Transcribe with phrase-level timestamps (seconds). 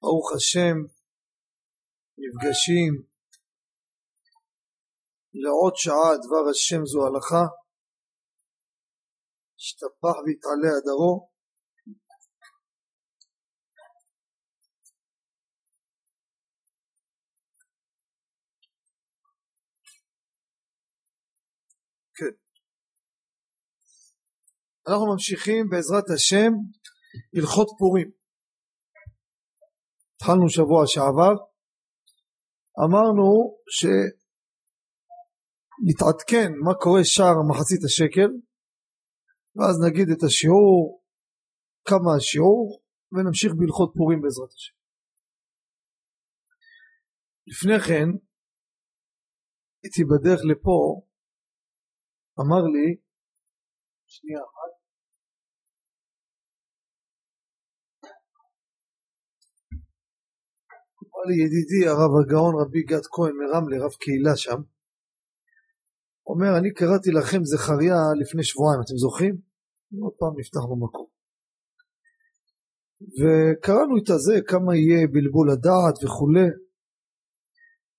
[0.00, 0.76] ברוך השם,
[2.18, 3.02] נפגשים
[5.34, 7.44] לעוד שעה דבר השם זו הלכה,
[9.56, 11.28] השתבח והתעלה הדרו.
[22.14, 22.34] כן.
[24.88, 26.52] אנחנו ממשיכים בעזרת השם
[27.34, 28.17] הלכות פורים.
[30.20, 31.34] התחלנו שבוע שעבר,
[32.84, 33.28] אמרנו
[35.78, 38.30] שנתעדכן מה קורה שער מחצית השקל
[39.56, 41.00] ואז נגיד את השיעור,
[41.84, 42.80] כמה השיעור
[43.12, 44.74] ונמשיך בהלכות פורים בעזרת השם.
[47.46, 48.08] לפני כן
[49.82, 51.00] הייתי בדרך לפה
[52.40, 52.96] אמר לי
[54.06, 54.67] שנייה אחת
[61.44, 64.60] ידידי הרב הגאון רבי גד כהן מרמלה, רב קהילה שם,
[66.26, 69.34] אומר אני קראתי לכם זכריה לפני שבועיים, אתם זוכרים?
[70.02, 71.06] עוד פעם נפתח במקום.
[73.18, 76.48] וקראנו את הזה כמה יהיה בלבול הדעת וכולי,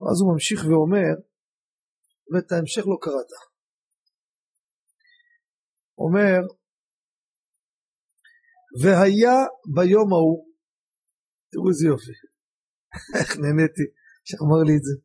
[0.01, 1.13] ואז הוא ממשיך ואומר,
[2.31, 3.31] ואת ההמשך לא קראת.
[5.97, 6.39] אומר,
[8.81, 9.37] והיה
[9.75, 10.45] ביום ההוא,
[11.51, 12.11] תראו איזה יופי,
[13.15, 13.83] איך נהניתי
[14.23, 14.95] שאמר לי את זה.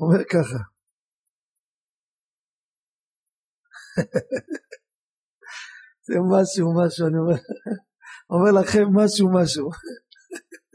[0.00, 0.58] אומר ככה,
[6.06, 7.40] זה משהו משהו, אני אומר,
[8.32, 9.66] אומר לכם משהו משהו,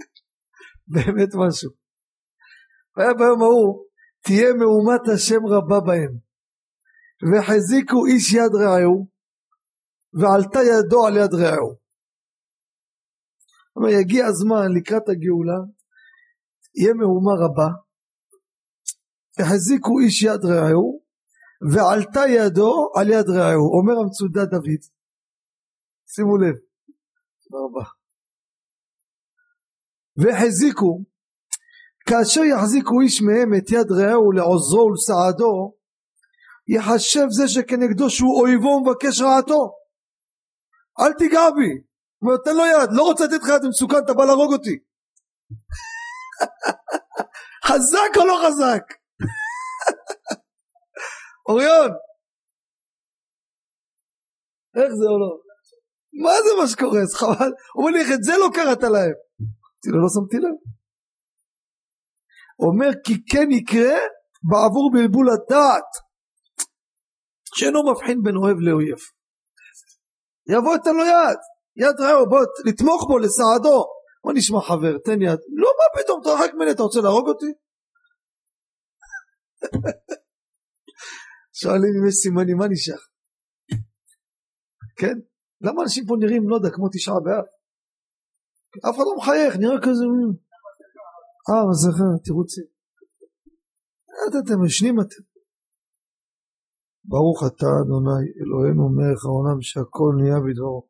[0.94, 1.72] באמת משהו.
[2.97, 3.86] והיה ביום ההוא,
[4.23, 6.14] תהיה מהומת השם רבה בהם,
[7.30, 9.08] וחזיקו איש יד רעהו,
[10.14, 11.83] ועלתה ידו על יד רעהו.
[13.75, 15.59] אומר יגיע הזמן לקראת הגאולה
[16.75, 17.69] יהיה מהומה רבה.
[19.39, 21.00] החזיקו איש יד רעהו
[21.73, 24.81] ועלתה ידו על יד רעהו אומר המצודה דוד.
[26.07, 26.56] שימו לב
[27.44, 27.89] תודה רבה.
[30.17, 31.03] והחזיקו
[32.06, 35.73] כאשר יחזיקו איש מהם את יד רעהו לעוזרו ולסעדו
[36.67, 39.72] יחשב זה שכנגדו שהוא אויבו ומבקש רעתו.
[41.00, 41.93] אל תיגע בי
[42.23, 44.79] אומר תן לו יד, לא רוצה לתת לך יד, מסוכן, אתה בא להרוג אותי.
[47.67, 48.84] חזק או לא חזק?
[51.50, 51.91] אוריון,
[54.75, 55.31] איך זה או לא?
[56.23, 57.01] מה זה מה שקורה?
[57.01, 57.51] אז חבל.
[57.73, 59.16] הוא אומר לי, איך את זה לא קראת להם?
[59.41, 60.57] אמרתי לו, לא שמתי לב.
[62.59, 63.95] אומר, כי כן יקרה
[64.50, 65.89] בעבור בלבול הדעת,
[67.56, 69.00] שאינו מבחין בין אוהב לאויב.
[70.50, 71.39] יבוא, תן לו יד.
[71.75, 73.85] יד רעהו בוא לתמוך בו לסעדו
[74.23, 75.39] בוא נשמע חבר תן יד.
[75.50, 77.51] לא מה פתאום תרחק ממני אתה רוצה להרוג אותי?
[81.62, 83.01] שואלים אם יש סימנים מה נשאר?
[84.97, 85.17] כן?
[85.62, 87.45] למה אנשים פה נראים לא יודע כמו תשעה באב?
[88.89, 90.06] אף אחד לא מחייך נראה כזה
[91.50, 91.89] אה מה זה
[92.23, 92.73] תירוצים
[94.28, 95.23] אתם ישנים אתם.
[97.06, 100.88] ברוך אתה אדוני אלוהינו מלך העולם שהכל נהיה בדברו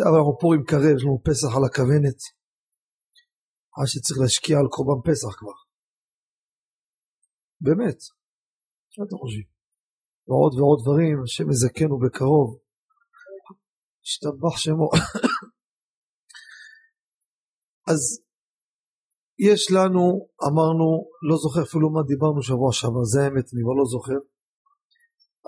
[0.00, 2.20] אבל אנחנו פורים קרב, יש לנו פסח על הכוונת.
[3.78, 5.52] מה שצריך להשקיע על קורבן פסח כבר.
[7.60, 7.98] באמת.
[8.98, 9.44] מה אתם חושבים?
[10.28, 12.58] ועוד ועוד דברים, השם יזכנו בקרוב.
[14.02, 14.90] השתבח שמו.
[17.90, 18.20] אז
[19.38, 20.86] יש לנו, אמרנו,
[21.30, 24.33] לא זוכר אפילו מה דיברנו שבוע שעבר, זה האמת, אני כבר לא זוכר.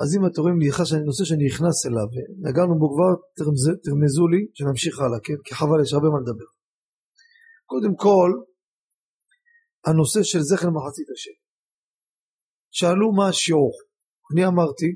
[0.01, 0.59] אז אם אתם רואים
[1.05, 2.09] נושא שאני נכנס אליו,
[2.47, 3.13] נגענו בו כבר,
[3.85, 5.39] תרמזו לי, שנמשיך הלאה, כן?
[5.45, 6.49] כי חבל, יש הרבה מה לדבר.
[7.67, 8.31] קודם כל,
[9.87, 11.37] הנושא של זכר מחצית השם.
[12.71, 13.73] שאלו מה השיעור.
[14.33, 14.91] אני אמרתי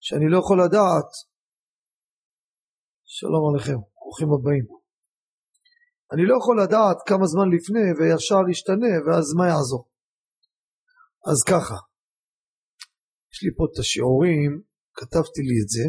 [0.00, 1.10] שאני לא יכול לדעת,
[3.06, 4.66] שלום עליכם, ברוכים הבאים.
[6.12, 9.84] אני לא יכול לדעת כמה זמן לפני וישר ישתנה ואז מה יעזור.
[11.30, 11.74] אז ככה,
[13.32, 14.62] יש לי פה את השיעורים,
[14.94, 15.84] כתבתי לי את זה.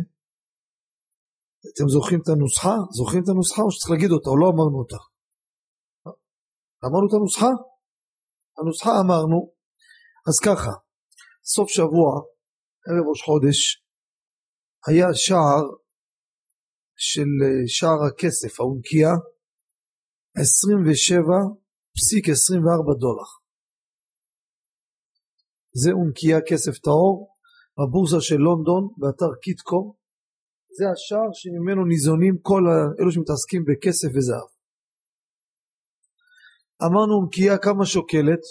[1.74, 2.76] אתם זוכרים את הנוסחה?
[2.98, 5.02] זוכרים את הנוסחה או שצריך להגיד אותה או לא אמרנו אותה?
[6.86, 7.52] אמרנו את הנוסחה?
[8.58, 9.52] הנוסחה אמרנו,
[10.28, 10.74] אז ככה,
[11.44, 12.12] סוף שבוע,
[12.88, 13.84] ערב ראש חודש,
[14.88, 15.64] היה שער
[17.08, 19.12] של אה, שער הכסף, האונקיה,
[20.38, 20.42] 27.24
[23.00, 23.30] דולר.
[25.74, 27.36] זה אונקיה כסף טהור,
[27.78, 29.96] בבורסה של לונדון, באתר קיטקו,
[30.78, 32.64] זה השער שממנו ניזונים כל
[33.00, 34.50] אלו שמתעסקים בכסף וזהב.
[36.84, 38.44] אמרנו נקייה כמה שוקלת?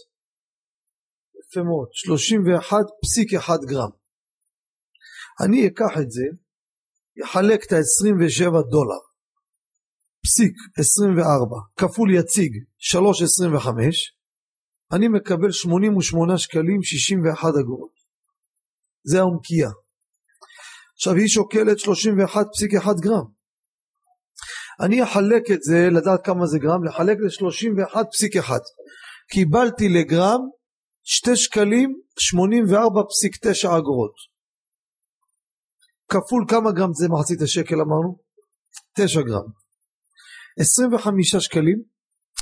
[1.41, 1.89] יפה מאוד,
[3.49, 3.91] 31.1 גרם.
[5.45, 6.25] אני אקח את זה,
[7.17, 9.03] יחלק את ה-27 דולר,
[10.25, 13.69] פסיק 24, כפול יציג 3.25,
[14.93, 17.91] אני מקבל 88 שקלים 61 אגורות.
[19.05, 19.71] זה העומקייה.
[20.95, 23.25] עכשיו היא שוקלת 31.1 גרם.
[24.81, 28.51] אני אחלק את זה, לדעת כמה זה גרם, לחלק ל-31.1.
[29.31, 30.41] קיבלתי לגרם
[31.05, 34.15] 2 שקלים 84.9 אגורות.
[36.09, 38.19] כפול כמה גרם זה מחצית השקל אמרנו?
[38.95, 39.49] 9 גרם.
[40.59, 41.83] 25 שקלים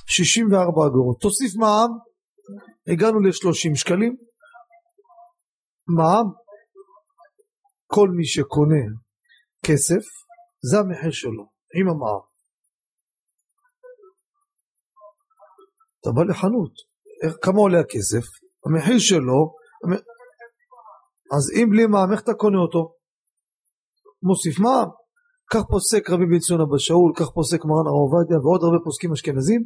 [0.07, 1.21] 64 אגורות.
[1.21, 1.91] תוסיף מע"מ,
[2.93, 4.17] הגענו ל-30 שקלים.
[5.89, 6.27] מע"מ,
[7.87, 8.85] כל מי שקונה
[9.67, 10.05] כסף,
[10.71, 11.45] זה המחיר שלו,
[11.77, 12.25] עם המע"מ.
[16.01, 16.73] אתה בא לחנות,
[17.43, 18.25] כמה עולה הכסף?
[18.67, 19.55] המחיר שלו,
[21.37, 22.93] אז אם בלי מע"מ, איך אתה קונה אותו?
[24.23, 24.89] מוסיף מע"מ.
[25.53, 29.13] כך פוסק רבי בן ציון אבא שאול, כך פוסק מרן הרב עובדיה ועוד הרבה פוסקים
[29.13, 29.61] אשכנזים,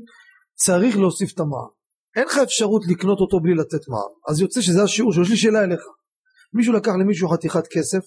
[0.55, 1.80] צריך להוסיף את המע"מ.
[2.17, 4.13] אין לך אפשרות לקנות אותו בלי לתת מע"מ.
[4.29, 5.81] אז יוצא שזה השיעור שיש לי שאלה אליך.
[6.53, 8.05] מישהו לקח למישהו חתיכת כסף,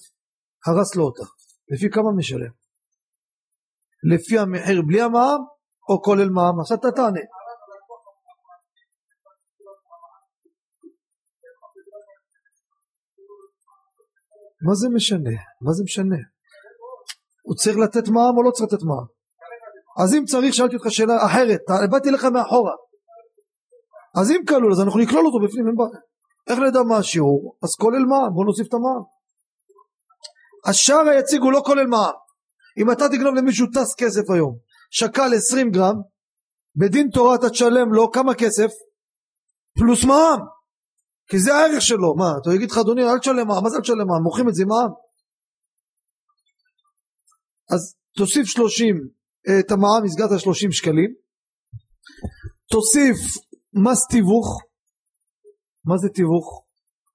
[0.65, 1.23] הרס לו אותה.
[1.71, 2.51] לפי כמה משלם?
[4.13, 5.41] לפי המחיר בלי המע"מ
[5.89, 6.59] או כולל מע"מ?
[6.59, 7.19] עכשיו אתה תענה.
[14.65, 15.37] מה זה משנה?
[15.61, 16.15] מה זה משנה?
[17.41, 19.05] הוא צריך לתת מע"מ או לא צריך לתת מע"מ?
[20.03, 21.61] אז אם צריך שאלתי אותך שאלה אחרת,
[21.91, 22.73] באתי לך מאחורה
[24.15, 26.01] אז אם כלול אז אנחנו נכלול אותו בפנים, אין בעיה.
[26.47, 27.55] איך נדע מה השיעור?
[27.63, 29.03] אז כולל מע"מ, בוא נוסיף את המע"מ.
[30.65, 32.11] השער היציג הוא לא כולל מע"מ.
[32.77, 34.55] אם אתה תגנוב למישהו טס כסף היום
[34.91, 35.95] שקל 20 גרם
[36.75, 38.71] בדין תורה אתה תשלם לו כמה כסף?
[39.79, 40.39] פלוס מע"מ.
[41.27, 42.15] כי זה הערך שלו.
[42.15, 43.63] מה אתה יגיד לך אדוני אל תשלם מע"מ.
[43.63, 44.23] מה זה אל תשלם מע"מ?
[44.23, 44.91] מוכרים את זה מע"מ.
[47.69, 48.95] אז תוסיף 30
[49.59, 51.13] את המע"מ הסגרת 30 שקלים.
[52.69, 53.17] תוסיף
[53.75, 54.61] מס תיווך?
[55.85, 56.63] מה זה תיווך?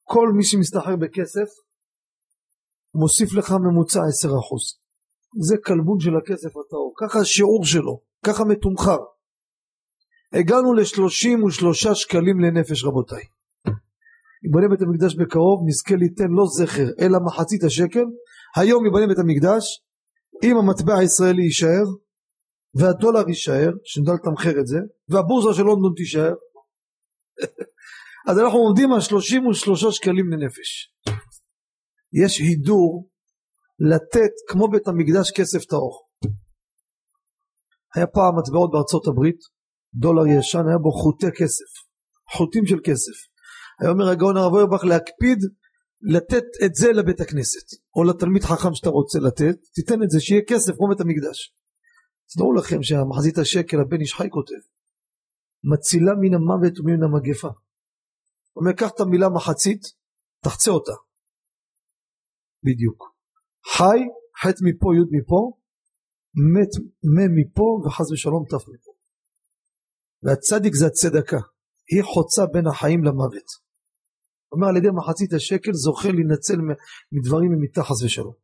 [0.05, 1.49] כל מי שמסתחר בכסף
[2.95, 4.03] מוסיף לך ממוצע 10%
[5.41, 6.93] זה כלבון של הכסף הטהור.
[6.97, 8.99] ככה השיעור שלו ככה מתומחר.
[10.33, 13.23] הגענו ל-33 שקלים לנפש רבותיי.
[14.45, 18.05] יבנה בית המקדש בקרוב נזכה ליתן לא זכר אלא מחצית השקל.
[18.57, 19.65] היום יבנה בית המקדש
[20.45, 21.85] אם המטבע הישראלי יישאר
[22.75, 24.79] והדולר יישאר, שנדע לתמחר את זה,
[25.09, 26.33] והבורסה של לונדון תישאר,
[28.29, 30.93] אז אנחנו עומדים על 33 שקלים לנפש.
[32.13, 33.09] יש הידור
[33.81, 36.09] לתת כמו בית המקדש כסף טהור.
[37.95, 39.41] היה פעם מטבעות בארצות הברית,
[39.95, 41.71] דולר ישן, היה בו חוטי כסף,
[42.37, 43.17] חוטים של כסף.
[43.81, 45.39] היה אומר הגאון הרב אוירבך להקפיד
[46.03, 50.43] לתת את זה לבית הכנסת, או לתלמיד חכם שאתה רוצה לתת, תיתן את זה שיהיה
[50.49, 51.53] כסף כמו בית המקדש.
[52.35, 54.63] תדעו לכם שהמחזית השקל הבן איש חי כותב,
[55.65, 57.49] מצילה מן המוות ומן המגפה.
[57.49, 59.83] הוא אומר קח את המילה מחצית,
[60.41, 60.93] תחצה אותה.
[62.65, 63.13] בדיוק.
[63.77, 63.99] חי,
[64.43, 65.53] חטא מפה, י' מפה,
[66.55, 66.73] מת
[67.05, 68.93] מ' מפה וחס ושלום ת' מפה.
[70.23, 71.41] והצדיק זה הצדקה,
[71.91, 73.69] היא חוצה בין החיים למוות.
[74.53, 76.57] אומר על ידי מחצית השקל זוכה להינצל
[77.13, 78.35] מדברים ממיתה חס ושלום.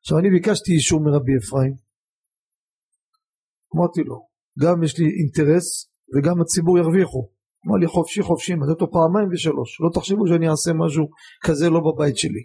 [0.00, 1.74] עכשיו אני ביקשתי אישור מרבי אפרים,
[3.76, 4.26] אמרתי לו,
[4.58, 7.28] גם יש לי אינטרס וגם הציבור ירוויחו.
[7.66, 11.04] אמר לי חופשי חופשי, נתת לו פעמיים ושלוש, לא תחשבו שאני אעשה משהו
[11.44, 12.42] כזה לא בבית שלי.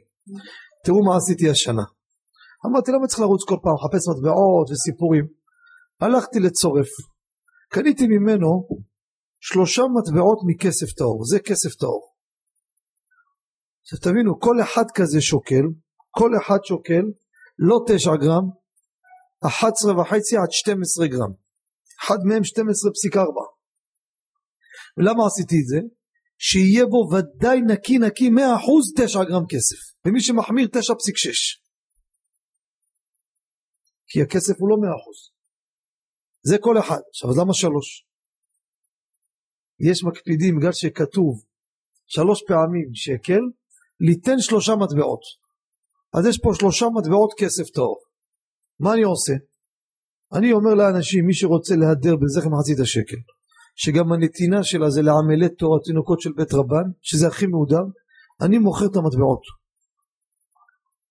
[0.86, 1.84] תראו מה עשיתי השנה.
[2.66, 5.26] אמרתי למה צריך לרוץ כל פעם, לחפש מטבעות וסיפורים.
[6.02, 6.88] הלכתי לצורף,
[7.70, 8.68] קניתי ממנו
[9.42, 12.10] שלושה מטבעות מכסף טהור, זה כסף טהור.
[13.82, 15.66] עכשיו תבינו, כל אחד כזה שוקל,
[16.12, 17.04] כל אחד שוקל
[17.60, 18.50] לא תשע גרם,
[19.46, 21.32] 11 וחצי עד 12 גרם.
[22.04, 23.20] אחד מהם 12.4.
[24.98, 25.80] ולמה עשיתי את זה?
[26.38, 28.32] שיהיה בו ודאי נקי נקי 100%
[28.96, 29.94] 9 גרם כסף.
[30.06, 30.80] ומי שמחמיר 9.6.
[34.08, 34.80] כי הכסף הוא לא 100%.
[36.44, 37.00] זה כל אחד.
[37.10, 38.06] עכשיו אז למה שלוש?
[39.80, 41.44] יש מקפידים בגלל שכתוב
[42.08, 43.42] שלוש פעמים שקל
[44.00, 45.22] ליתן שלושה מטבעות.
[46.14, 48.02] אז יש פה שלושה מטבעות כסף טהור.
[48.80, 49.34] מה אני עושה?
[50.34, 53.18] אני אומר לאנשים, מי שרוצה להדר בזכר מחצית השקל,
[53.76, 57.84] שגם הנתינה שלה זה לעמלי תורה תינוקות של בית רבן, שזה הכי מהודר,
[58.42, 59.42] אני מוכר את המטבעות.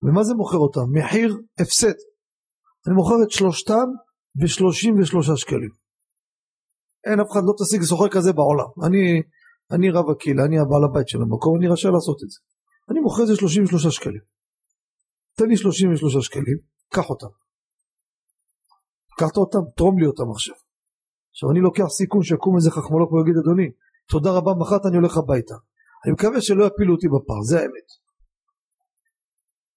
[0.02, 0.80] ומה זה מוכר אותם?
[0.92, 1.98] מחיר הפסד.
[2.86, 3.86] אני מוכר את שלושתם
[4.34, 5.70] ב-33 שקלים.
[7.06, 8.70] אין אף אחד לא תשיג סוחר כזה בעולם.
[8.86, 9.22] אני,
[9.70, 12.38] אני רב הקהילה, אני הבעל הבית של המקום, אני רשאי לעשות את זה.
[12.90, 14.20] אני מוכר את זה 33 שקלים.
[15.34, 16.58] תן לי 33 שקלים,
[16.92, 17.26] קח אותם.
[19.18, 20.54] קחת אותם, תרום לי אותם עכשיו.
[21.32, 23.70] עכשיו אני לוקח סיכון שיקום איזה חכמולוג ויגיד אדוני,
[24.08, 25.54] תודה רבה, מחרת אני הולך הביתה.
[26.04, 27.88] אני מקווה שלא יפילו אותי בפר, זה האמת.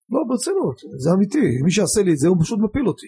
[0.09, 3.07] לא, ברצינות, זה אמיתי, מי שיעשה לי את זה הוא פשוט מפיל אותי.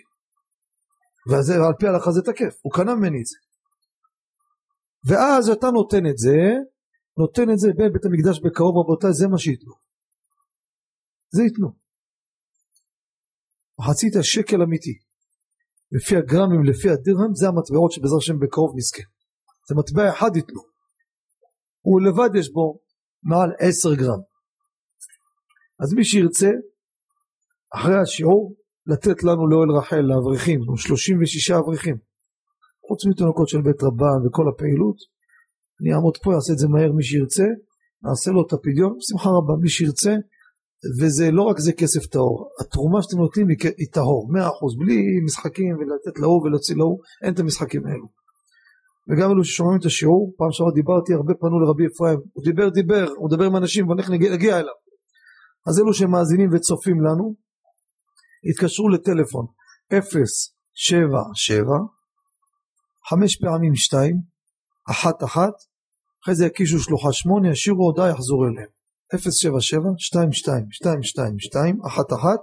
[1.28, 3.38] ועל פי ההלכה זה תקף, הוא קנה ממני את זה.
[5.06, 6.38] ואז אתה נותן את זה,
[7.18, 9.74] נותן את זה בבית המקדש בקרוב רבותיי, זה מה שייתנו.
[11.30, 11.72] זה ייתנו.
[13.80, 15.07] מחצית השקל אמיתי.
[15.92, 19.04] לפי הגרמים, לפי הדירהם, זה המטבעות שבעזרת השם בקרוב נזכה.
[19.70, 20.62] זה מטבע אחד ייתנו.
[21.82, 22.80] הוא לבד יש בו
[23.24, 24.20] מעל עשר גרם.
[25.80, 26.52] אז מי שירצה,
[27.76, 28.54] אחרי השיעור,
[28.88, 31.98] לתת לנו לאוהל רחל, לאברכים, 36 אברכים.
[32.88, 34.98] חוץ מתינוקות של בית רבן וכל הפעילות,
[35.82, 37.48] אני אעמוד פה, אעשה את זה מהר מי שירצה,
[38.04, 40.14] נעשה לו את הפדיון, בשמחה רבה, מי שירצה,
[41.02, 45.76] וזה לא רק זה כסף טהור, התרומה שאתם נותנים היא טהור, מאה אחוז, בלי משחקים
[45.76, 48.08] ולתת להוא ולהוציא להוא, אין את המשחקים האלו.
[49.10, 53.08] וגם אלו ששומעים את השיעור, פעם שעברה דיברתי, הרבה פנו לרבי אפרים, הוא דיבר דיבר,
[53.18, 54.74] הוא מדבר עם אנשים ואנחנו נגיע אליו.
[55.68, 57.36] אז אלו שמאזינים וצופים לנו,
[58.50, 59.46] התקשרו לטלפון
[59.94, 61.66] 077
[63.10, 64.16] חמש פעמים שתיים,
[64.92, 65.54] אחת אחת,
[66.24, 68.77] אחרי זה יקישו שלוחה שמונה, ישירו הודעה, יחזור אליהם.
[69.16, 72.40] 077 22 222 אחת אחת,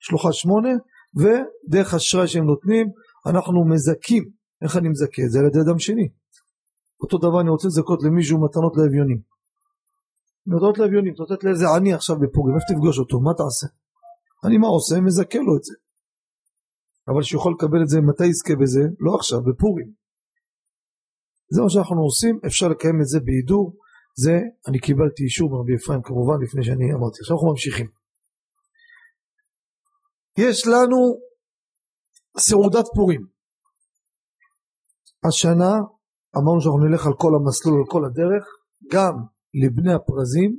[0.00, 0.68] שלוחה שמונה,
[1.16, 2.86] ודרך אשראי שהם נותנים,
[3.26, 4.24] אנחנו מזכים.
[4.62, 5.38] איך אני מזכה את זה?
[5.38, 6.08] על ידי אדם שני.
[7.02, 9.20] אותו דבר אני רוצה לזכות למישהו מתנות לאביונים.
[10.46, 13.20] מתנות לאביונים, אתה נותנת לאיזה עני עכשיו בפורים, איפה תפגוש אותו?
[13.20, 13.66] מה תעשה?
[14.44, 15.00] אני מה עושה?
[15.00, 15.74] מזכה לו את זה.
[17.08, 18.80] אבל שיכול לקבל את זה, מתי יזכה בזה?
[19.00, 19.92] לא עכשיו, בפורים.
[21.50, 23.74] זה מה שאנחנו עושים, אפשר לקיים את זה בהידור,
[24.22, 24.36] זה
[24.68, 27.86] אני קיבלתי אישור מרבי אפרים כמובן לפני שאני אמרתי, עכשיו אנחנו ממשיכים.
[30.38, 30.98] יש לנו
[32.38, 33.22] סעודת פורים.
[35.28, 35.72] השנה
[36.36, 38.44] אמרנו שאנחנו נלך על כל המסלול, על כל הדרך,
[38.92, 39.14] גם
[39.62, 40.50] לבני הפרזים,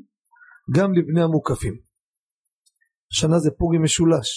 [0.76, 1.76] גם לבני המוקפים.
[3.12, 4.30] השנה זה פורים משולש.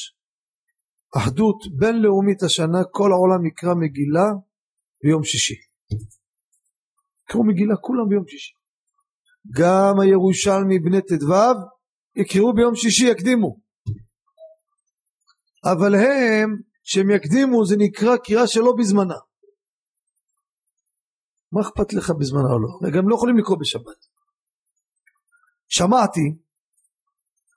[1.16, 4.26] אחדות בינלאומית השנה, כל העולם יקרא מגילה
[5.02, 5.54] ביום שישי.
[7.24, 8.61] יקראו מגילה כולם ביום שישי.
[9.50, 11.34] גם הירושלמי בני ט"ו
[12.16, 13.56] יקראו ביום שישי, יקדימו.
[15.64, 19.14] אבל הם, שהם יקדימו, זה נקרא קריאה שלא בזמנה.
[21.52, 22.68] מה אכפת לך בזמנה או לא?
[22.82, 24.06] וגם לא יכולים לקרוא בשבת.
[25.68, 26.20] שמעתי,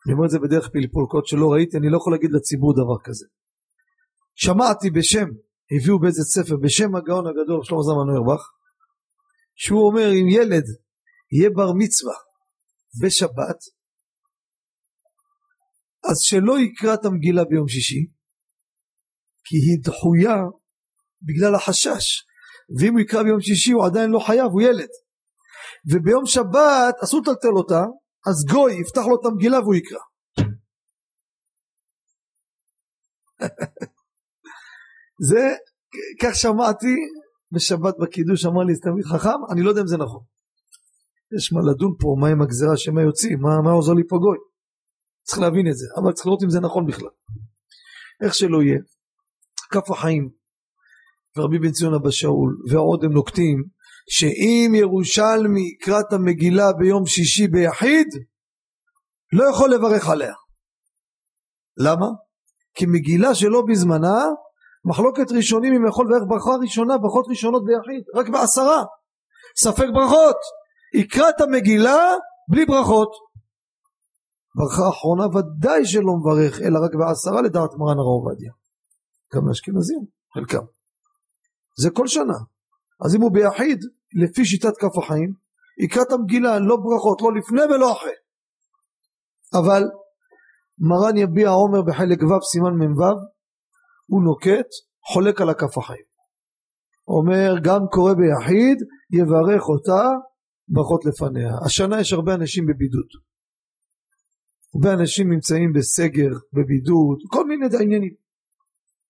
[0.05, 3.25] אני אומר את זה בדרך פלפולקות שלא ראיתי, אני לא יכול להגיד לציבור דבר כזה.
[4.35, 5.25] שמעתי בשם,
[5.71, 8.41] הביאו באיזה ספר, בשם הגאון הגדול שלמה זמן אוירבך,
[9.55, 10.63] שהוא אומר אם ילד
[11.31, 12.15] יהיה בר מצווה
[13.01, 13.59] בשבת
[16.09, 18.05] אז שלא יקרא את המגילה ביום שישי
[19.45, 20.35] כי היא דחויה
[21.21, 22.25] בגלל החשש.
[22.79, 24.89] ואם הוא יקרא ביום שישי הוא עדיין לא חייב הוא ילד.
[25.91, 27.83] וביום שבת אסור לטלטל אותה
[28.27, 29.99] אז גוי יפתח לו את המגילה והוא יקרא.
[35.29, 35.55] זה
[36.21, 36.95] כך שמעתי
[37.51, 40.34] בשבת בקידוש אמר לי תלמיד חכם, אני לא יודע אם זה נכון.
[41.37, 44.37] יש מה לדון פה, מה עם הגזירה שמה יוצאים, מה, מה עוזר לי פה גוי.
[45.23, 47.09] צריך להבין את זה, אבל צריך לראות אם זה נכון בכלל.
[48.23, 48.79] איך שלא יהיה,
[49.71, 50.29] כף החיים
[51.37, 53.63] ורבי בן ציון אבא שאול ועוד הם נוקטים
[54.09, 58.07] שאם ירושלמי יקרא את המגילה ביום שישי ביחיד
[59.33, 60.33] לא יכול לברך עליה.
[61.77, 62.07] למה?
[62.75, 64.25] כי מגילה שלא בזמנה
[64.85, 68.83] מחלוקת ראשונים אם יכול לברך ברכה ראשונה, ברכות ראשונות ביחיד, רק בעשרה.
[69.57, 70.37] ספק ברכות.
[70.99, 72.13] יקרא את המגילה
[72.47, 73.11] בלי ברכות.
[74.55, 78.51] ברכה אחרונה ודאי שלא מברך, אלא רק בעשרה לדעת מרן הרב עובדיה.
[79.35, 79.99] גם לאשכנזים,
[80.33, 80.65] חלקם.
[81.81, 82.37] זה כל שנה.
[83.05, 83.79] אז אם הוא ביחיד,
[84.23, 85.33] לפי שיטת כף החיים,
[85.83, 88.11] יקרא את המגילה, לא ברכות, לא לפני ולא אחרי.
[89.53, 89.83] אבל
[90.79, 93.03] מרן יביע עומר בחלק ו' סימן מ"ו
[94.07, 94.69] הוא נוקט
[95.13, 96.05] חולק על הכף החיים.
[97.07, 98.77] אומר גם קורא ביחיד
[99.11, 100.01] יברך אותה
[100.67, 101.49] ברכות לפניה.
[101.65, 103.07] השנה יש הרבה אנשים בבידוד.
[104.75, 108.13] הרבה אנשים נמצאים בסגר, בבידוד, כל מיני עניינים.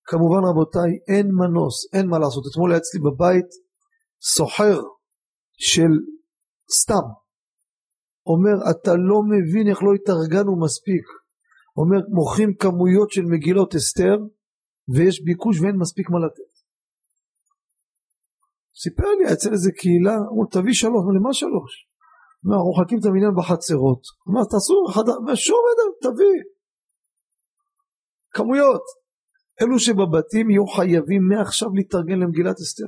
[0.05, 2.43] כמובן רבותיי אין מנוס, אין מה לעשות.
[2.51, 3.49] אתמול היה אצלי בבית
[4.21, 4.79] סוחר
[5.57, 5.91] של
[6.81, 7.05] סתם.
[8.27, 11.05] אומר אתה לא מבין איך לא התארגנו מספיק.
[11.77, 14.17] אומר מוכרים כמויות של מגילות אסתר
[14.95, 16.54] ויש ביקוש ואין מספיק מה לתת.
[18.83, 21.71] סיפר לי אצל איזה קהילה, אמרו תביא שלוש, אמרו לי מה שלוש?
[22.45, 25.03] אמר אנחנו מחלקים את המניין בחצרות, אמר תעשו אחד,
[25.35, 26.41] שום אדם תביא.
[28.33, 28.81] כמויות.
[29.61, 32.85] אלו שבבתים יהיו חייבים מעכשיו להתארגן למגילת אסתר.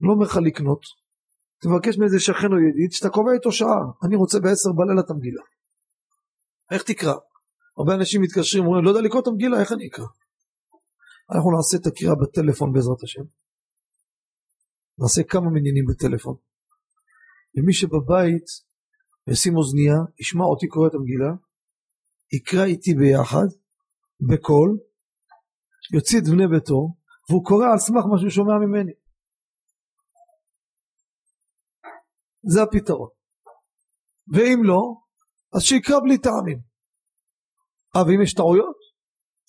[0.00, 0.80] לא אומר לך לקנות.
[1.60, 3.82] תבקש מאיזה שכן או ידיד שאתה קובע איתו שעה.
[4.04, 5.42] אני רוצה בעשר בלילה את המגילה.
[6.70, 7.14] איך תקרא?
[7.78, 10.04] הרבה אנשים מתקשרים אומרים לא יודע לקרוא את המגילה איך אני אקרא?
[11.30, 13.22] אנחנו נעשה את הקריאה בטלפון בעזרת השם
[14.98, 16.36] נעשה כמה מניינים בטלפון.
[17.56, 18.46] ומי שבבית
[19.28, 21.32] ישים אוזנייה ישמע אותי קורא את המגילה
[22.32, 23.46] יקרא איתי ביחד
[24.20, 24.78] בקול
[25.94, 26.94] יוציא את בני ביתו
[27.28, 28.92] והוא קורא על סמך מה שהוא שומע ממני.
[32.42, 33.08] זה הפתרון.
[34.32, 34.94] ואם לא
[35.54, 36.58] אז שיקרא בלי טעמים.
[37.96, 38.76] אה ואם יש טעויות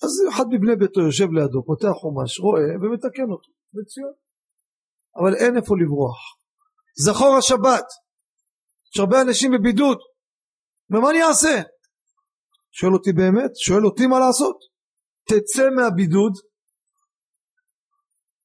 [0.02, 3.50] אז אחד מבני ביתו יושב לידו פותח חומש רואה ומתקן אותו.
[3.74, 4.12] מצוין
[5.16, 6.18] אבל אין איפה לברוח.
[7.04, 7.84] זכור השבת.
[8.94, 9.98] יש הרבה אנשים בבידוד.
[10.90, 11.62] ומה אני אעשה?
[12.72, 13.50] שואל אותי באמת?
[13.56, 14.56] שואל אותי מה לעשות?
[15.28, 16.32] תצא מהבידוד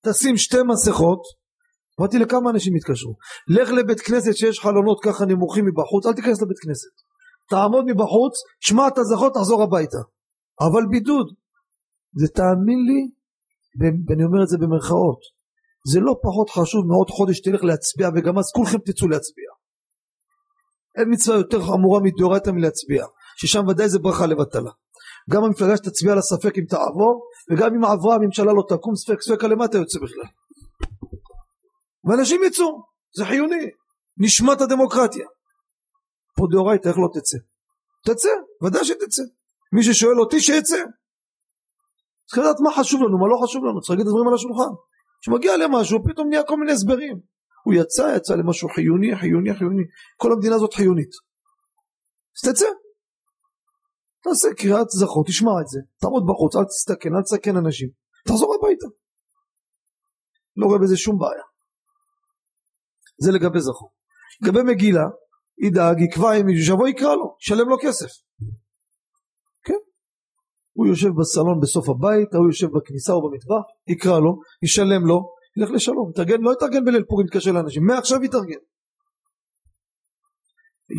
[0.09, 1.21] תשים שתי מסכות.
[1.99, 3.13] אמרתי לכמה אנשים התקשרו
[3.47, 6.93] לך לבית כנסת שיש חלונות ככה נמוכים מבחוץ אל תיכנס לבית כנסת.
[7.49, 9.97] תעמוד מבחוץ שמע את הזכות תחזור הביתה.
[10.61, 11.27] אבל בידוד.
[12.19, 13.01] זה תאמין לי
[13.79, 15.19] ואני אומר את זה במרכאות
[15.91, 19.49] זה לא פחות חשוב מעוד חודש תלך להצביע וגם אז כולכם תצאו להצביע.
[20.97, 23.05] אין מצווה יותר חמורה מדאורייתא מלהצביע
[23.37, 24.71] ששם ודאי זה ברכה לבטלה.
[25.29, 29.47] גם המפלגה שתצביע על הספק אם תעבור וגם אם עברה הממשלה לא תקום ספק ספקה
[29.47, 30.29] למטה יוצא בכלל.
[32.05, 32.81] ואנשים יצאו
[33.17, 33.65] זה חיוני.
[34.17, 35.27] נשמת הדמוקרטיה.
[36.37, 37.37] פה דאורייתא איך לא תצא?
[38.05, 38.29] תצא
[38.63, 39.23] ודאי שתצא.
[39.73, 40.83] מי ששואל אותי שיצא.
[42.27, 43.81] צריך לדעת מה חשוב לנו מה לא חשוב לנו.
[43.81, 44.71] צריך להגיד את הדברים על השולחן
[45.25, 47.17] כשמגיע למשהו פתאום נהיה כל מיני הסברים
[47.65, 49.83] הוא יצא יצא למשהו חיוני חיוני חיוני
[50.17, 51.11] כל המדינה הזאת חיונית
[52.35, 52.67] אז תצא
[54.25, 57.89] תעשה קריאת זכות, תשמע את זה, תעמוד בחוץ, אל תסתכן, אל תסכן אנשים,
[58.27, 58.87] תחזור הביתה.
[60.57, 61.45] לא רואה בזה שום בעיה.
[63.23, 63.89] זה לגבי זכות.
[64.41, 65.05] לגבי מגילה,
[65.65, 68.11] ידאג, יקבע עם מישהו שיבוא יקרא לו, ישלם לו כסף.
[70.77, 74.31] הוא יושב בסלון בסוף הבית, הוא יושב בכניסה או במטבח, יקרא לו,
[74.63, 75.17] ישלם לו,
[75.57, 76.09] ילך לשלום.
[76.09, 78.63] יתארגן, לא יתארגן בליל פורים, יתקשר לאנשים, מעכשיו יתארגן.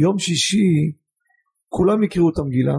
[0.03, 0.93] יום שישי
[1.69, 2.77] כולם יקראו את המגילה,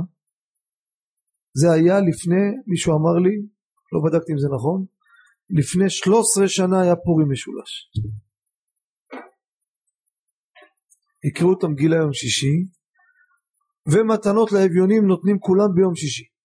[1.60, 3.36] זה היה לפני, מישהו אמר לי,
[3.94, 4.86] לא בדקתי אם זה נכון,
[5.50, 7.72] לפני 13 שנה היה פורים משולש.
[11.28, 12.56] יקראו את המגילה יום שישי,
[13.92, 16.37] ומתנות לאביונים נותנים כולם ביום שישי.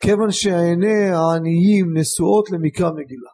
[0.00, 3.30] כיוון שעיני העניים נשואות למקרא מגילה.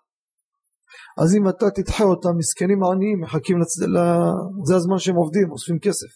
[1.23, 3.79] אז אם אתה תדחה אותם, מסכנים העניים מחכים, לצ...
[3.79, 3.97] ל...
[4.67, 6.13] זה הזמן שהם עובדים, אוספים כסף.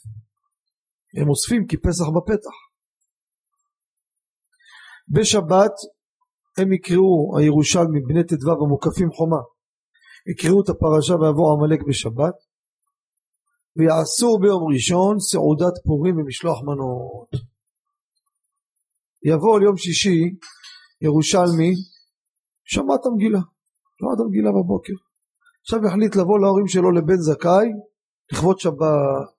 [1.21, 2.57] הם אוספים כי פסח בפתח.
[5.15, 5.73] בשבת
[6.59, 9.43] הם יקראו הירושלמים בני ט"ו המוקפים חומה
[10.31, 12.35] יקראו את הפרשה ויבוא עמלק בשבת
[13.77, 17.48] ויעשו ביום ראשון סעודת פורים ומשלוח מנות
[19.23, 20.21] יבוא ליום שישי
[21.01, 21.73] ירושלמי
[22.65, 23.41] שמע את המגילה
[23.99, 24.93] שמע את המגילה בבוקר
[25.63, 27.69] עכשיו יחליט לבוא להורים שלו לבן זכאי
[28.33, 29.39] לכבוד שבת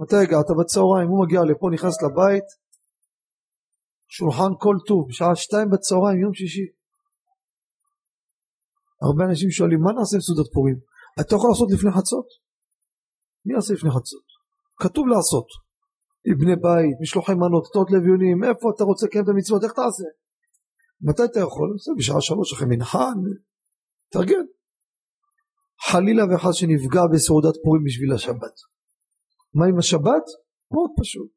[0.00, 2.44] מתי הגעת בצהריים הוא מגיע לפה נכנס לבית
[4.08, 6.66] שולחן כל טוב, בשעה שתיים בצהריים, יום שישי.
[9.02, 10.76] הרבה אנשים שואלים, מה נעשה בסעודת פורים?
[11.20, 12.26] אתה יכול לעשות לפני חצות?
[13.46, 14.26] מי יעשה לפני חצות?
[14.76, 15.46] כתוב לעשות.
[16.26, 20.04] לבני בית, משלוחי מנות, קטעות לביונים, איפה אתה רוצה לקיים את המצוות, איך תעשה?
[21.02, 21.68] מתי אתה יכול?
[21.84, 23.08] זה בשעה שלוש אחרי מנחה,
[24.12, 24.46] תארגן.
[25.90, 28.56] חלילה וחס שנפגע בסעודת פורים בשביל השבת.
[29.54, 30.26] מה עם השבת?
[30.72, 31.30] מאוד פשוט.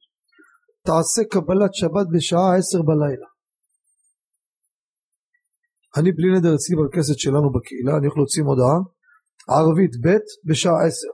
[0.86, 3.28] תעשה קבלת שבת בשעה עשר בלילה.
[5.98, 8.78] אני בלי נדר אצלי בכנסת שלנו בקהילה, אני יכול להוציא מודעה,
[9.50, 10.18] ערבית ב'
[10.50, 11.14] בשעה עשר.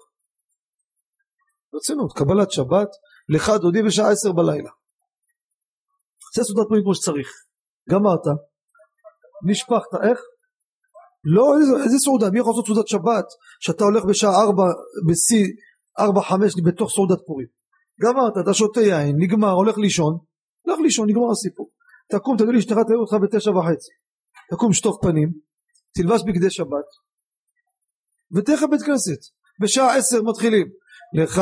[1.76, 2.90] רצינות, קבלת שבת,
[3.30, 4.70] לך דודי בשעה עשר בלילה.
[6.28, 7.28] עושה סעודת פורים כמו שצריך.
[7.90, 8.26] גמרת,
[9.46, 10.20] נשפכת, איך?
[11.24, 13.26] לא, איזה, סעודה, מי יכול לעשות סעודת שבת
[13.60, 14.64] שאתה הולך בשעה ארבע,
[15.08, 15.46] בשיא
[16.00, 17.48] ארבע חמש בתוך סעודת פורים?
[18.02, 20.18] גמרת, אתה שותה יין, נגמר, הולך לישון,
[20.62, 21.70] הולך לישון, נגמר הסיפור.
[22.12, 23.92] תקום, תביא לאשתך, תביא אותך בתשע וחצי.
[24.52, 25.30] תקום, שטוף פנים,
[25.96, 26.88] תלבש בגדי שבת,
[28.32, 29.20] ותלך לבית כנסת.
[29.62, 30.68] בשעה עשר מתחילים.
[31.18, 31.42] לך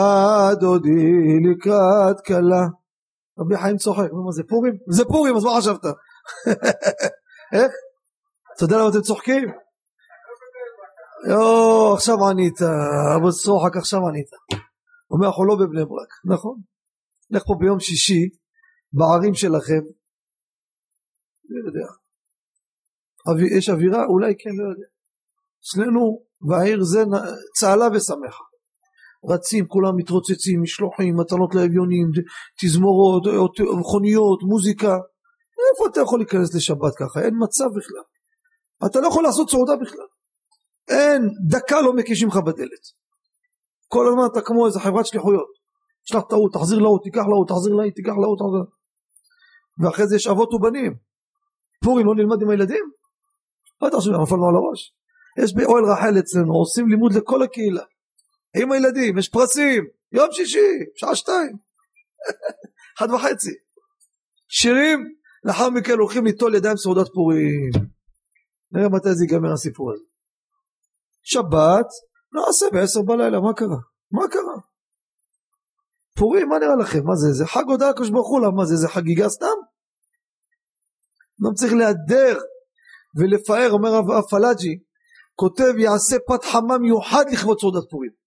[0.59, 2.63] דודי לקראת כלה,
[3.39, 4.73] רבי חיים צוחק, מה זה פורים?
[4.89, 5.85] זה פורים, אז מה חשבת?
[7.55, 7.71] איך?
[8.55, 9.47] אתה יודע למה אתם צוחקים?
[11.29, 12.61] יואו, עכשיו ענית,
[13.15, 14.27] אבו צוחק עכשיו ענית.
[15.07, 16.55] הוא אומר, אנחנו לא בבני ברק, נכון?
[17.29, 18.29] לך פה ביום שישי,
[18.93, 19.83] בערים שלכם,
[21.49, 21.87] לא יודע.
[23.57, 24.05] יש אווירה?
[24.05, 24.87] אולי כן, לא יודע.
[25.61, 27.03] אצלנו בעיר זה
[27.59, 28.43] צהלה ושמחה.
[29.29, 32.07] רצים, כולם מתרוצצים, משלוחים, מתנות לאביונים,
[32.61, 33.23] תזמורות,
[33.79, 34.97] מכוניות, מוזיקה.
[35.71, 37.21] איפה אתה יכול להיכנס לשבת ככה?
[37.21, 38.03] אין מצב בכלל.
[38.85, 40.05] אתה לא יכול לעשות סעודה בכלל.
[40.89, 42.83] אין, דקה לא מקישים לך בדלת.
[43.87, 45.47] כל הזמן אתה כמו איזה חברת שליחויות.
[46.09, 48.63] יש לך טעות, תחזיר להוא, תיקח להוא, תחזיר להיא, תיקח להוא, תחזיר.
[49.79, 50.93] ואחרי זה יש אבות ובנים.
[51.83, 52.85] פורים לא נלמד עם הילדים?
[53.81, 54.93] מה אתה חושב, נפלנו על הראש?
[55.43, 57.83] יש באוהל רחל אצלנו, עושים לימוד לכל הקהילה.
[58.61, 61.57] עם הילדים, יש פרסים, יום שישי, שעה שתיים,
[62.97, 63.51] אחת וחצי.
[64.47, 65.13] שירים,
[65.43, 67.71] לאחר מכן הולכים ליטול ידיים סעודת פורים.
[68.71, 70.03] נראה מתי זה ייגמר הסיפור הזה.
[71.23, 71.87] שבת,
[72.33, 73.77] נעשה בעשר בלילה, מה קרה?
[74.11, 74.55] מה קרה?
[76.15, 77.03] פורים, מה נראה לכם?
[77.03, 77.33] מה זה?
[77.33, 78.75] זה חג הודעה לקדוש ברוך הוא, מה זה?
[78.75, 79.57] זה חגיגה סתם?
[81.39, 82.39] לא צריך להדר
[83.15, 84.79] ולפאר, אומר הרב פלאג'י,
[85.35, 88.22] כותב יעשה פת חמה מיוחד לכבוד סעודת פורים.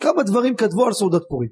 [0.00, 1.50] כמה דברים כתבו על סעודת פורים.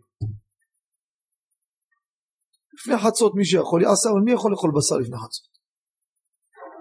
[2.75, 5.47] לפני חצות מי שיכול יעשה, אבל מי יכול לאכול בשר לפני חצות?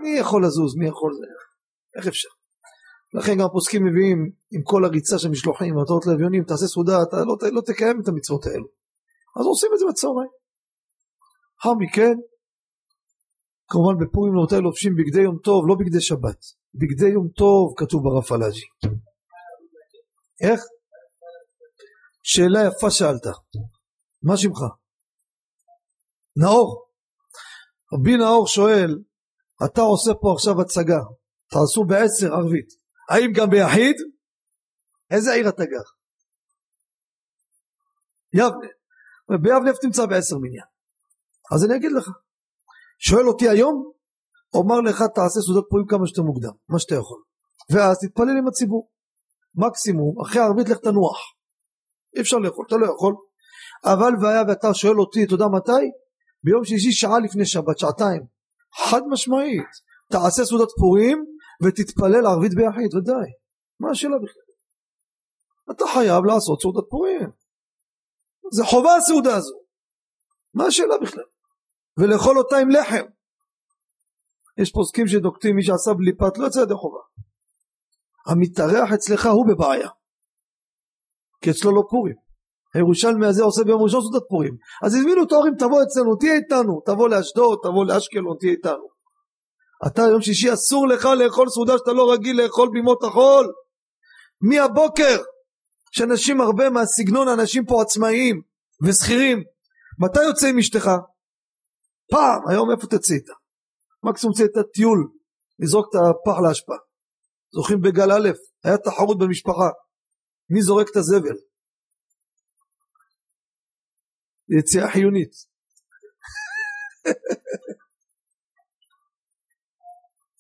[0.02, 0.76] מי יכול לזוז?
[0.76, 1.28] מי יכול זה?
[1.98, 2.30] איך אפשר?
[3.14, 7.36] לכן גם הפוסקים מביאים עם כל הריצה של משלוחים ומטרות לאביונים, תעשה סעודה, אתה לא,
[7.52, 8.68] לא תקיים את המצוות האלו.
[9.40, 10.32] אז עושים את זה בצהריים.
[11.58, 12.16] לאחר מכן,
[13.70, 16.40] כמובן בפורים רבותיי לובשים בגדי יום טוב, לא בגדי שבת.
[16.76, 18.66] בגדי יום טוב כתוב ברב פלאג'י.
[20.42, 20.62] איך?
[22.24, 23.26] שאלה יפה שאלת.
[24.24, 24.60] מה שמך?
[26.36, 26.86] נאור.
[27.94, 29.00] רבי נאור שואל,
[29.66, 31.00] אתה עושה פה עכשיו הצגה,
[31.52, 32.70] תעשו בעשר ערבית.
[33.10, 33.96] האם גם ביחיד?
[35.12, 35.88] איזה עיר אתה גר?
[38.34, 38.68] יבנה.
[39.30, 40.66] ביבנה תמצא בעשר מניין?
[41.52, 42.10] אז אני אגיד לך.
[43.00, 43.92] שואל אותי היום,
[44.54, 47.22] אומר לך תעשה סעודת פורים כמה שיותר מוקדם, מה שאתה יכול.
[47.70, 48.90] ואז תתפלל עם הציבור.
[49.56, 51.18] מקסימום, אחרי הערבית לך תנוח.
[52.16, 53.16] אי אפשר לאכול, אתה לא יכול.
[53.86, 55.92] אבל והיה ואתה שואל אותי, אתה יודע מתי?
[56.44, 58.22] ביום שישי שעה לפני שבת, שעתיים.
[58.84, 59.68] חד משמעית.
[60.12, 61.26] תעשה סעודת פורים
[61.64, 63.30] ותתפלל ערבית ביחיד, ודאי.
[63.80, 64.44] מה השאלה בכלל?
[65.72, 67.30] אתה חייב לעשות סעודת פורים.
[68.54, 69.56] זה חובה הסעודה הזו.
[70.54, 71.24] מה השאלה בכלל?
[71.98, 73.06] ולאכול אותה עם לחם.
[74.58, 77.00] יש פוסקים שדוקטים מי שעשה בלי פת לא יוצא ידי חובה.
[78.26, 79.90] המתארח אצלך הוא בבעיה.
[81.42, 82.16] כי אצלו לא פורים.
[82.74, 84.54] הירושלמי הזה עושה ביום ראשון סעודת פורים.
[84.84, 88.88] אז הזמינו אותו הורים תבוא אצלנו, תהיה איתנו, תבוא לאשדוד, תבוא לאשקלון, תהיה איתנו.
[89.88, 93.52] אתה יום שישי אסור לך לאכול סעודה שאתה לא רגיל לאכול בימות החול.
[94.42, 95.18] מהבוקר,
[95.92, 98.42] שאנשים הרבה מהסגנון, אנשים פה עצמאיים
[98.86, 99.44] ושכירים,
[100.00, 100.92] מתי יוצא עם אשתך?
[102.12, 103.34] פעם, היום איפה תצא איתה?
[104.04, 105.08] מקסימום תצא איתה טיול,
[105.60, 106.78] לזרוק את הפח להשפעה.
[107.56, 108.30] זוכרים בגל א',
[108.64, 109.70] היה תחרות במשפחה,
[110.54, 111.38] מי זורק את הזבל?
[114.60, 115.32] יציאה חיונית.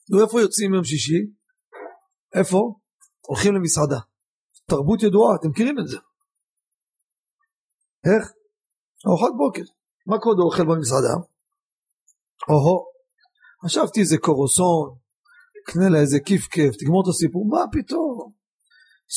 [0.10, 1.22] נו איפה יוצאים יום שישי?
[2.36, 2.58] איפה?
[3.22, 4.00] הולכים למסעדה.
[4.70, 5.98] תרבות ידועה, אתם מכירים את זה.
[8.06, 8.32] איך?
[9.08, 9.64] ארוחת בוקר.
[10.08, 11.16] מה כבודו אוכל במסעדה?
[12.50, 12.86] או-הו,
[13.66, 14.96] חשבתי איזה קורוסון,
[15.66, 18.41] קנה לה איזה כיף כיף, תגמור את הסיפור, מה פתאום?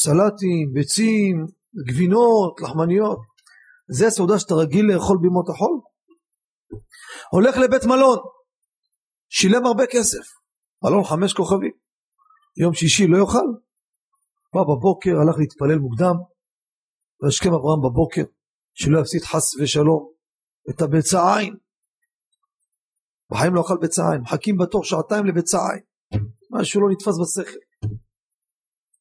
[0.03, 1.47] סלטים, ביצים,
[1.89, 3.19] גבינות, לחמניות.
[3.89, 5.81] זה סעודה שאתה רגיל לאכול בימות החול?
[7.31, 8.19] הולך לבית מלון,
[9.29, 10.25] שילם הרבה כסף,
[10.83, 11.73] מלון חמש כוכבים,
[12.57, 13.47] יום שישי לא יאכל?
[14.55, 16.15] בא בבוקר, הלך להתפלל מוקדם,
[17.23, 18.23] והשכם אברהם בבוקר,
[18.75, 20.09] שלא יפסיד חס ושלום
[20.71, 21.55] את הביצה עין.
[23.31, 25.83] בחיים לא אכל ביצה עין, מחכים בתור שעתיים לביצה עין,
[26.51, 27.59] משהו לא נתפס בשכל.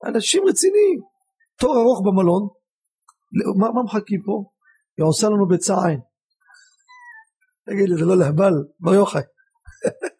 [0.07, 0.99] אנשים רציניים,
[1.59, 2.47] תור ארוך במלון,
[3.59, 4.43] מה, מה מחכים פה?
[4.97, 5.99] היא עושה לנו ביצה עין.
[7.65, 9.21] תגיד לי, זה לא להבל, בר יוחאי.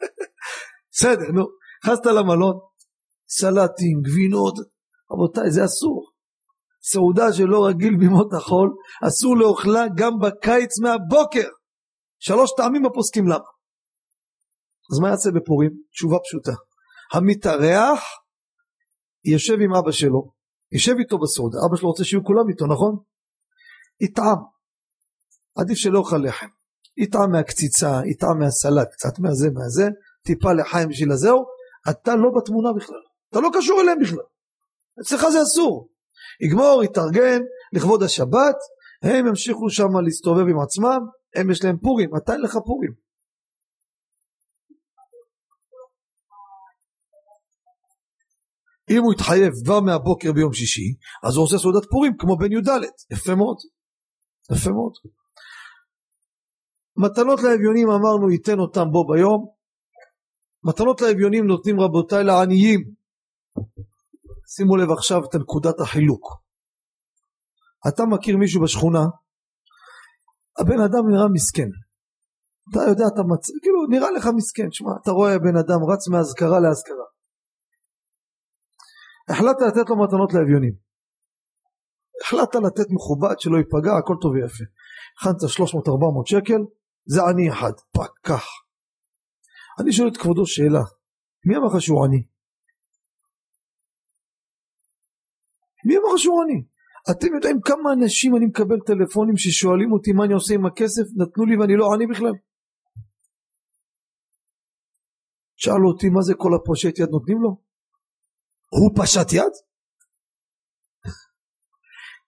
[0.91, 1.45] בסדר, נו,
[1.83, 2.59] נכנסת למלון,
[3.29, 4.55] סלטים, גבינות,
[5.11, 6.13] רבותיי, זה אסור.
[6.83, 8.69] סעודה שלא רגיל בימות החול,
[9.07, 11.49] אסור לאוכלה גם בקיץ מהבוקר.
[12.19, 13.49] שלוש טעמים הפוסקים למה.
[14.93, 15.71] אז מה יעשה בפורים?
[15.91, 16.51] תשובה פשוטה.
[17.13, 17.99] המתארח
[19.25, 20.31] יושב עם אבא שלו,
[20.71, 22.97] יושב איתו בסעודה, אבא שלו רוצה שיהיו כולם איתו, נכון?
[24.01, 24.37] יטעם.
[25.57, 26.47] עדיף שלא אוכל לחם.
[26.97, 29.87] יטעם מהקציצה, יטעם מהסלט, קצת מהזה מהזה,
[30.25, 31.45] טיפה לחיים בשביל הזהו,
[31.89, 34.23] אתה לא בתמונה בכלל, אתה לא קשור אליהם בכלל,
[35.01, 35.87] אצלך זה אסור.
[36.41, 37.41] יגמור, יתארגן
[37.73, 38.55] לכבוד השבת,
[39.03, 40.99] הם ימשיכו שם להסתובב עם עצמם,
[41.35, 43.02] הם יש להם פורים, אתה אין לך פורים.
[48.89, 50.93] אם הוא יתחייב כבר מהבוקר ביום שישי,
[51.23, 52.69] אז הוא עושה סעודת פורים כמו בן י"ד,
[53.11, 53.57] יפה מאוד,
[54.51, 54.93] יפה מאוד.
[56.97, 59.45] מתנות לאביונים אמרנו ייתן אותם בו ביום,
[60.63, 62.79] מתנות לאביונים נותנים רבותיי לעניים.
[64.55, 66.23] שימו לב עכשיו את נקודת החילוק.
[67.87, 69.03] אתה מכיר מישהו בשכונה,
[70.59, 71.69] הבן אדם נראה מסכן.
[72.69, 73.45] אתה יודע, אתה מצ...
[73.61, 77.07] כאילו נראה לך מסכן, שמע, אתה רואה בן אדם רץ מאזכרה לאזכרה.
[79.29, 80.73] החלטת לתת לו מתנות לאביונים.
[82.23, 84.63] החלטת לתת מכובד שלא ייפגע, הכל טוב ויפה.
[85.17, 86.61] הכנת 300-400 שקל,
[87.05, 88.45] זה עני אחד, פק, קח.
[89.79, 90.81] אני שואל את כבודו שאלה,
[91.45, 92.23] מי אמר לך שהוא עני?
[95.85, 96.63] מי אמר לך שהוא עני?
[97.11, 101.45] אתם יודעים כמה אנשים אני מקבל טלפונים ששואלים אותי מה אני עושה עם הכסף, נתנו
[101.45, 102.33] לי ואני לא עני בכלל?
[105.55, 107.57] שאלו אותי מה זה כל הפושט יד נותנים לו?
[108.79, 109.53] הוא פשט יד?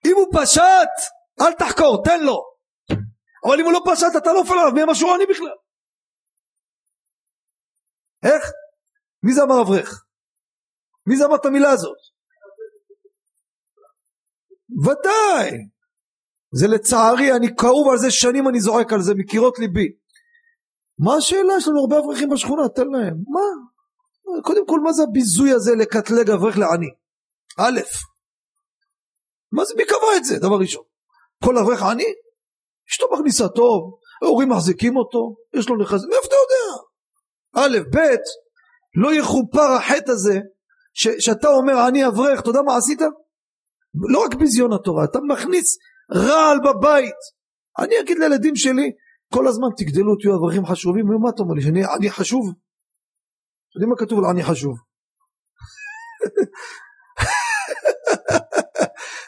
[0.06, 0.94] אם הוא פשט,
[1.40, 2.42] אל תחקור, תן לו.
[3.44, 4.82] אבל אם הוא לא פשט, אתה לא נופל עליו, מי
[5.14, 5.56] עני בכלל?
[8.22, 8.52] איך?
[9.22, 10.04] מי זה אמר אברך?
[11.06, 11.98] מי זה אמר את המילה הזאת?
[14.84, 15.50] ודאי.
[16.52, 19.88] זה לצערי, אני כאוב על זה שנים, אני זורק על זה מקירות ליבי.
[20.98, 21.52] מה השאלה?
[21.58, 23.16] יש לנו הרבה אברכים בשכונה, תן להם.
[23.28, 23.75] מה?
[24.42, 26.90] קודם כל, מה זה הביזוי הזה לקטלג אברך לעני?
[27.58, 27.80] א',
[29.52, 30.38] מה זה, מי קבע את זה?
[30.38, 30.82] דבר ראשון.
[31.44, 32.04] כל אברך עני?
[32.90, 36.82] אשתו מכניסה טוב, ההורים מחזיקים אותו, יש לו נכס, מאיפה אתה יודע?
[37.54, 37.98] א', ב',
[38.96, 40.40] לא יכופר החטא הזה
[40.94, 43.00] ש, שאתה אומר אני אברך, אתה יודע מה עשית?
[44.08, 45.78] לא רק ביזיון התורה, אתה מכניס
[46.14, 47.14] רעל בבית.
[47.78, 48.90] אני אגיד לילדים שלי,
[49.32, 52.52] כל הזמן תגדלו תהיו אברכים חשובים, מה אתה אומר לי, שאני אני חשוב?
[53.76, 54.76] יודעים מה כתוב על אני חשוב?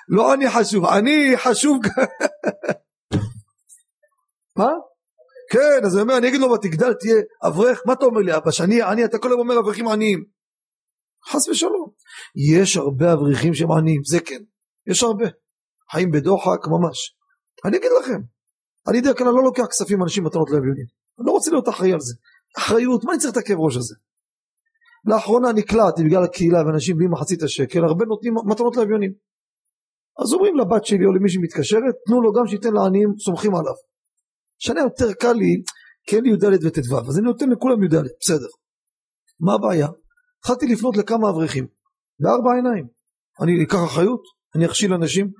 [0.09, 1.79] לא אני חשוב, אני חשוב
[4.57, 4.69] מה?
[5.51, 8.51] כן, אז אני אומר, אני אגיד לו, תגדל, תהיה אברך, מה אתה אומר לי אבא,
[8.51, 10.25] שאני עני, אתה כל היום אומר אברכים עניים.
[11.29, 11.91] חס ושלום.
[12.55, 14.43] יש הרבה אברכים שהם עניים, זה כן,
[14.87, 15.27] יש הרבה.
[15.93, 17.15] חיים בדוחק ממש.
[17.65, 18.21] אני אגיד לכם,
[18.89, 20.87] אני דרך כלל לא לוקח כספים מאנשים מתנות לאביונים.
[21.19, 22.15] אני לא רוצה להיות אחראי על זה.
[22.59, 23.95] אחריות, מה אני צריך את הכאב ראש הזה?
[25.09, 29.13] לאחרונה נקלעתי בגלל הקהילה ואנשים בלי מחצית השקל, הרבה נותנים מתנות לאביונים.
[30.23, 33.75] אז אומרים לבת שלי או למי שמתקשרת, תנו לו גם שייתן לעניים, סומכים עליו.
[34.59, 35.63] שנה יותר קל לי,
[36.07, 38.47] כי אין לי י"ד וט"ו, אז אני נותן לכולם י"ד, בסדר.
[39.41, 39.89] מה הבעיה?
[40.39, 41.67] התחלתי לפנות לכמה אברכים,
[42.21, 42.87] בארבע עיניים.
[43.43, 44.23] אני אקח אחריות,
[44.57, 45.31] אני אכשיל אנשים,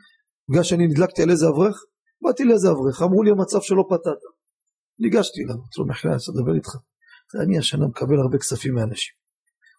[0.51, 1.77] בגלל שאני נדלקתי על איזה אברך,
[2.23, 4.19] באתי לאיזה אברך, אמרו לי המצב שלא פתעת.
[4.99, 6.71] ניגשתי אליו, אמרתי לו, מחילה, אני רוצה לדבר איתך.
[7.45, 9.18] אני השנה מקבל הרבה כספים מאנשים.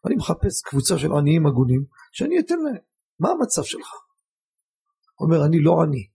[0.06, 2.84] אני מחפש קבוצה של עניים הגונים, שאני אתן להם.
[3.20, 3.88] מה המצב שלך?
[5.16, 6.08] הוא אומר, אני לא עני,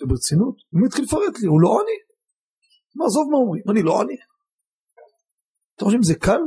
[0.00, 0.56] זה ברצינות?
[0.70, 1.98] הוא מתחיל לפרט לי, הוא לא עני.
[2.94, 4.16] מה עזוב מה אומרים, אני לא עני.
[5.76, 6.40] אתם חושבים זה קל?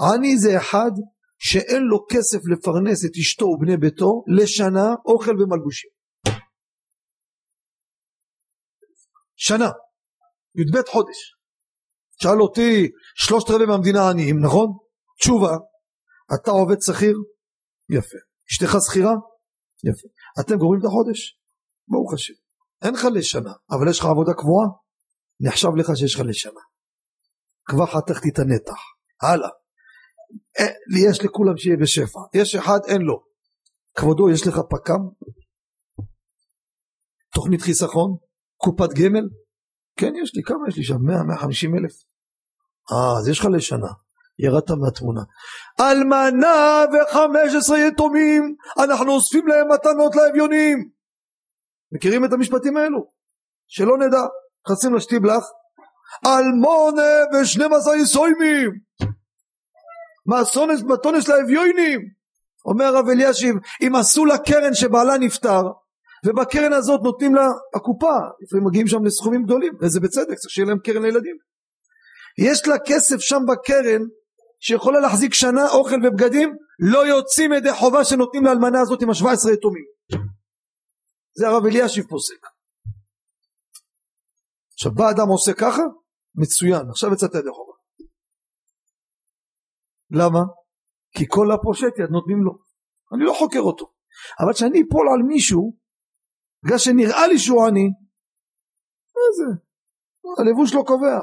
[0.00, 0.90] עני זה אחד
[1.38, 5.90] שאין לו כסף לפרנס את אשתו ובני ביתו לשנה אוכל ומלבושים.
[9.36, 9.70] שנה,
[10.54, 11.41] י"ב חודש.
[12.22, 14.68] שאל אותי שלושת רבעי מהמדינה עניים, נכון?
[15.20, 15.56] תשובה,
[16.34, 17.16] אתה עובד שכיר?
[17.90, 18.18] יפה.
[18.52, 19.12] אשתך שכירה?
[19.84, 20.08] יפה.
[20.40, 21.38] אתם גורמים את החודש?
[21.88, 22.34] ברוך השם.
[22.82, 24.66] אין לך לשנה, אבל יש לך עבודה קבועה,
[25.40, 26.60] נחשב לך שיש לך לשנה.
[27.64, 28.80] כבר חתכתי את הנתח.
[29.22, 29.48] הלאה.
[30.60, 32.20] אה, יש לכולם שיהיה בשפע.
[32.34, 33.22] יש אחד, אין לו.
[33.94, 35.00] כבודו, יש לך פק"ם?
[37.34, 38.16] תוכנית חיסכון?
[38.56, 39.28] קופת גמל?
[40.02, 40.42] כן, יש לי.
[40.42, 40.94] כמה יש לי שם?
[40.94, 41.92] 100-150 אלף.
[42.92, 43.92] אה, אז יש לך לשנה.
[44.38, 45.20] ירדת מהתמונה.
[45.80, 50.88] אלמנה וחמש עשרה יתומים, אנחנו אוספים להם מתנות לאביונים.
[51.92, 53.06] מכירים את המשפטים האלו?
[53.68, 54.20] שלא נדע,
[54.66, 55.44] נכנסים לשטיבלח,
[56.26, 58.70] אלמונה ושנים עשר יסוימים,
[60.86, 62.00] מתונס לאביונים,
[62.64, 63.54] אומר הרב אלישיב,
[63.86, 65.62] אם עשו לה קרן שבעלה נפטר,
[66.26, 70.78] ובקרן הזאת נותנים לה הקופה, לפעמים מגיעים שם לסכומים גדולים, וזה בצדק, צריך שיהיה להם
[70.78, 71.36] קרן לילדים.
[72.38, 74.02] יש לה כסף שם בקרן
[74.60, 79.52] שיכולה להחזיק שנה אוכל ובגדים, לא יוצאים ידי חובה שנותנים לאלמנה הזאת עם השבע עשרה
[79.52, 79.84] יתומים.
[81.38, 82.46] זה הרב אלישיב פוסק.
[84.72, 85.82] עכשיו בא אדם עושה ככה,
[86.34, 87.72] מצוין, עכשיו יצאת ידי חובה.
[90.10, 90.40] למה?
[91.16, 92.52] כי כל הפושט יד נותנים לו.
[93.14, 93.86] אני לא חוקר אותו.
[94.40, 95.72] אבל כשאני אפול על מישהו,
[96.64, 97.88] בגלל שנראה לי שהוא עני,
[99.14, 99.62] מה זה?
[100.38, 101.18] הלבוש לא קובע.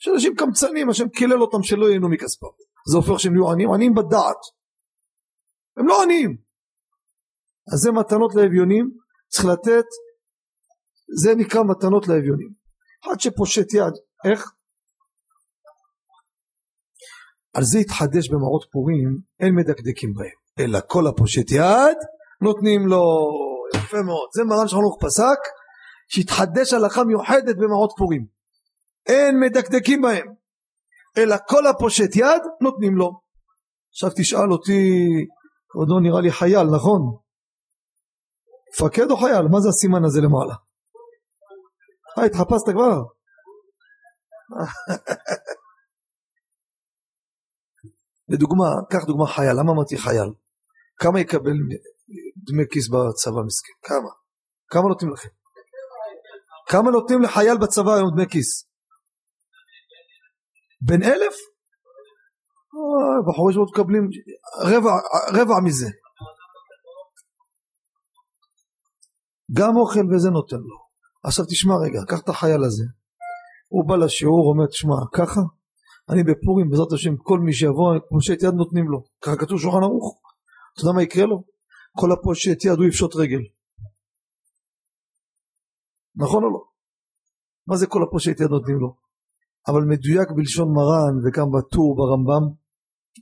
[0.00, 2.46] יש אנשים קמצנים, השם קילל אותם שלא ייהנו מכספם.
[2.90, 4.40] זה הופך שהם יהיו עניים, עניים בדעת.
[5.76, 6.36] הם לא עניים.
[7.72, 8.90] אז זה מתנות לאביונים,
[9.28, 9.84] צריך לתת,
[11.22, 12.48] זה נקרא מתנות לאביונים.
[13.04, 14.52] אחד שפושט יד, איך?
[17.54, 21.98] על זה התחדש במראות פורים, אין מדקדקים בהם, אלא כל הפושט יד
[22.40, 23.02] נותנים לו,
[23.76, 25.38] יפה מאוד, זה מרן שחנוך פסק,
[26.08, 28.26] שהתחדש הלכה מיוחדת במראות פורים,
[29.06, 30.26] אין מדקדקים בהם,
[31.18, 33.20] אלא כל הפושט יד נותנים לו.
[33.90, 35.00] עכשיו תשאל אותי,
[35.68, 37.00] כבודו נראה לי חייל, נכון?
[38.70, 39.42] מפקד או חייל?
[39.50, 40.54] מה זה הסימן הזה למעלה?
[42.18, 43.02] אה, התחפשת כבר?
[48.28, 50.32] לדוגמה, קח דוגמה חייל, למה אמרתי חייל?
[50.96, 51.52] כמה יקבל
[52.46, 53.72] דמי כיס בצבא מסכן?
[53.82, 54.10] כמה?
[54.68, 55.28] כמה נותנים לכם?
[56.68, 58.64] כמה נותנים לחייל בצבא היום דמי כיס?
[60.80, 61.34] בין אלף?
[63.28, 64.08] בחורי ישיבות מקבלים
[64.60, 64.92] רבע,
[65.32, 65.90] רבע מזה.
[69.52, 70.76] גם אוכל וזה נותן לו.
[71.24, 72.84] עכשיו תשמע רגע, קח את החייל הזה.
[73.68, 75.40] הוא בא לשיעור, אומר, תשמע, ככה?
[76.10, 78.98] אני בפורים, בעזרת השם, כל מי שיבוא, פושט יד נותנים לו.
[79.22, 80.18] ככה כתוב שולחן ערוך.
[80.72, 81.53] אתה יודע מה יקרה לו?
[81.96, 82.08] כל
[82.64, 83.40] יד הוא יפשוט רגל.
[86.16, 86.64] נכון או לא?
[87.66, 88.94] מה זה כל הפושט יד נותנים לו?
[89.68, 92.54] אבל מדויק בלשון מרן וגם בטור ברמב"ם,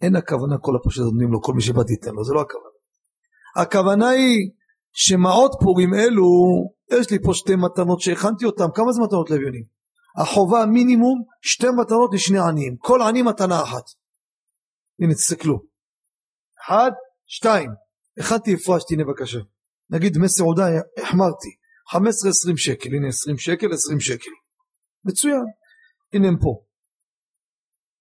[0.02, 2.72] אין הכוונה כל הפושט נותנים לו, כל מי שבא תיתן לו, זה לא הכוונה.
[3.56, 4.50] הכוונה היא
[4.92, 6.26] שמעות פורים אלו,
[6.92, 9.64] יש לי פה שתי מתנות שהכנתי אותן, כמה זה מתנות לאביונים?
[10.16, 13.84] החובה מינימום שתי מתנות לשני עניים, כל עני מתנה אחת.
[15.00, 15.58] הנה תסתכלו.
[16.66, 16.90] אחד,
[17.26, 17.70] שתיים.
[18.18, 19.38] הכנתי הפרשתי הנה בבקשה.
[19.90, 20.64] נגיד דמי סעודה
[20.98, 21.48] החמרתי.
[21.90, 21.96] 15-20
[22.56, 24.30] שקל, הנה 20 שקל, 20 שקל.
[25.04, 25.44] מצוין.
[26.12, 26.60] הנה הם פה.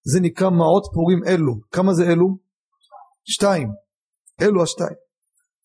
[0.04, 1.54] זה נקרא מעות פורים אלו.
[1.72, 2.38] כמה זה אלו?
[3.24, 3.68] שתיים.
[4.42, 4.96] אלו השתיים.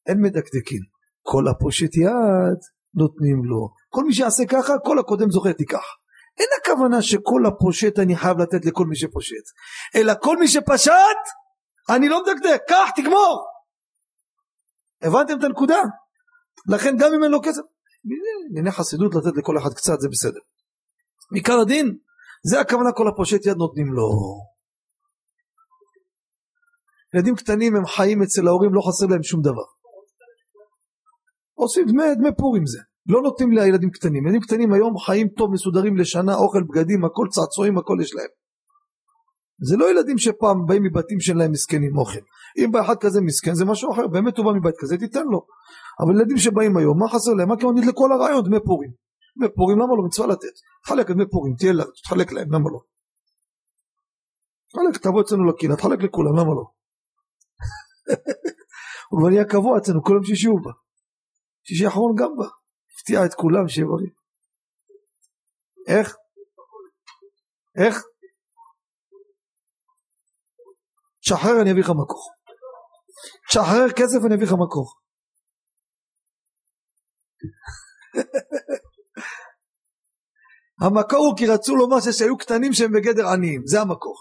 [0.07, 0.81] אין מדקדקים.
[1.23, 2.59] כל הפושט יד
[2.95, 3.69] נותנים לו.
[3.89, 5.85] כל מי שיעשה ככה, כל הקודם זוכר תיקח.
[6.39, 9.47] אין הכוונה שכל הפושט אני חייב לתת לכל מי שפושט,
[9.95, 11.23] אלא כל מי שפשט,
[11.89, 13.56] אני לא מדקדק, קח, תגמור.
[15.07, 15.79] הבנתם את הנקודה?
[16.69, 17.63] לכן גם אם אין לו כסף,
[18.49, 20.41] בענייני חסידות לתת לכל אחד קצת זה בסדר.
[21.33, 21.97] מעיקר הדין,
[22.51, 24.09] זה הכוונה כל הפושט יד נותנים לו.
[27.15, 29.65] ילדים קטנים הם חיים אצל ההורים, לא חסר להם שום דבר.
[31.55, 32.79] עושים דמי, דמי פורים זה.
[33.09, 34.27] לא נותנים לילדים קטנים.
[34.27, 38.29] ילדים קטנים היום חיים טוב, מסודרים לשנה, אוכל, בגדים, הכל צעצועים, הכל יש להם.
[39.69, 42.21] זה לא ילדים שפעם באים מבתים שאין להם מסכנים אוכל.
[42.59, 45.47] אם בא אחד כזה מסכן זה משהו אחר, באמת הוא בא מבית כזה, תיתן לו.
[46.01, 47.49] אבל ילדים שבאים היום, מה חסר להם?
[47.49, 48.45] מה כמו נדלקו על הרעיון?
[48.45, 48.91] דמי פורים.
[49.39, 50.03] דמי פורים, למה לא?
[50.07, 50.55] מצווה לתת.
[50.85, 52.81] תחלק דמי פורים, תהיה לה, תחלק להם, למה לא?
[54.73, 56.65] תחלק, תבוא אצלנו לקהילה, תחלק לכולם, למה לא?
[59.09, 60.71] הוא כבר נהיה קבוע אצלנו, כל יום שישי הוא בא.
[61.65, 62.47] שישי האחרון גם בא.
[62.95, 64.11] הפתיע את כולם שיהיה בריא.
[65.87, 66.17] איך?
[67.77, 68.05] איך?
[71.21, 72.36] תשחרר אני אביא לך מקור.
[73.49, 74.93] תשחרר כסף אני אביא לך מקור.
[80.81, 84.17] המקור הוא כי רצו לומר שהיו קטנים שהם בגדר עניים, זה המקור.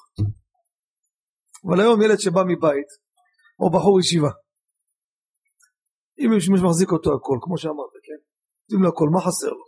[1.68, 2.88] אבל היום ילד שבא מבית,
[3.60, 4.30] או בחור ישיבה,
[6.20, 8.20] אם יש מישהו מחזיק אותו הכל, כמו שאמרת, כן?
[8.62, 9.66] נותנים לו הכל, מה חסר לו?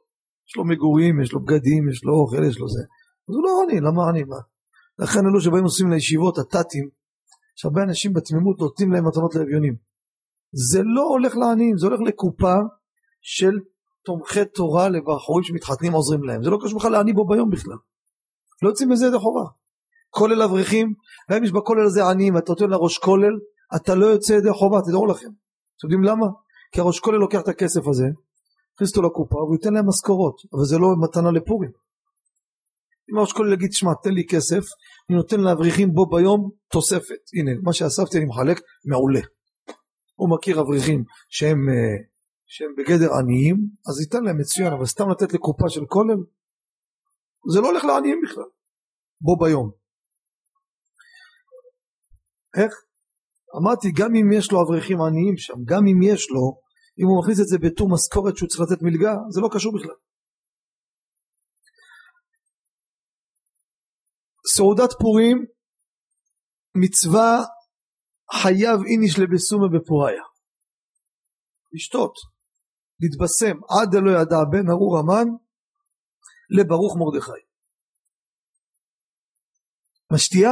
[0.48, 2.84] יש לו מגורים, יש לו בגדים, יש לו אוכל, יש לו זה.
[3.28, 4.24] אז הוא לא עני, למה עני?
[4.24, 4.42] מה?
[5.00, 6.90] לכן אלו שבאים נוסעים לישיבות, התתים,
[7.58, 9.76] יש הרבה אנשים בתמימות נותנים להם מתנות לאביונים.
[10.52, 12.56] זה לא הולך לעניים, זה הולך לקופה
[13.22, 13.52] של
[14.06, 16.44] תומכי תורה לבחורים שמתחתנים עוזרים להם.
[16.44, 17.78] זה לא קשור בכלל לעני בו ביום בכלל.
[18.62, 19.50] לא יוצאים מזה ידי חובה.
[20.10, 20.94] כולל אברכים,
[21.32, 23.34] גם אם יש בכולל הזה עניים ואתה נותן לראש כולל,
[23.76, 25.30] אתה לא יוצא ידי חובה, תדעו לכם.
[25.78, 26.28] אתם יודעים למה?
[26.72, 28.06] כי הראש כולל לוקח את הכסף הזה,
[28.76, 31.72] יכניס אותו לקופה והוא ייתן להם משכורות, אבל זה לא מתנה לפורים.
[33.12, 34.64] אם הראש כולל יגיד, שמע, תן לי כסף,
[35.10, 37.22] אני נותן לאברכים בו ביום תוספת.
[37.40, 39.22] הנה, מה שאספתי אני מחלק, מעולה.
[40.16, 42.04] הוא מכיר אברכים שהם, אה,
[42.48, 43.56] שהם בגדר עניים,
[43.90, 46.18] אז ייתן להם מצוין, אבל סתם לתת לקופה של כולל,
[47.54, 48.44] זה לא הולך לעניים בכלל.
[49.22, 49.72] בו ביום.
[52.58, 52.74] איך?
[53.62, 56.54] אמרתי, גם אם יש לו אברכים עניים שם, גם אם יש לו,
[57.00, 59.96] אם הוא מכניס את זה בתור משכורת שהוא צריך לתת מלגה, זה לא קשור בכלל.
[64.56, 65.46] סעודת פורים
[66.76, 67.46] מצווה
[68.42, 70.24] חייב איניש לבסומה בפוריה
[71.74, 72.14] לשתות
[73.00, 75.28] להתבשם עד דלא ידע בין ארור המן
[76.50, 77.42] לברוך מרדכי
[80.12, 80.52] משתייה?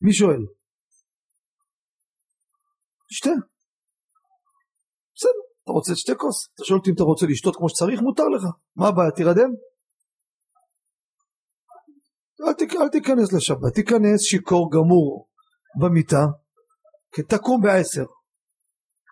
[0.00, 0.46] מי שואל?
[3.10, 3.30] שתה
[5.16, 5.30] בסדר
[5.62, 8.42] אתה רוצה שתי כוס אתה שואל אותי אם אתה רוצה לשתות כמו שצריך מותר לך
[8.76, 9.50] מה הבעיה תירדם?
[12.40, 12.74] אל, תיכ...
[12.74, 15.28] אל תיכנס לשבת תיכנס שיכור גמור
[15.80, 16.24] במיטה
[17.28, 18.04] תקום בעשר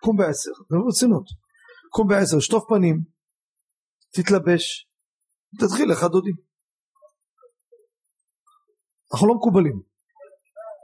[0.03, 1.25] קום בעשר זה לא רצינות
[1.89, 2.95] קום בעשר שטוף פנים
[4.13, 4.87] תתלבש
[5.59, 6.31] תתחיל לך דודי
[9.13, 9.81] אנחנו לא מקובלים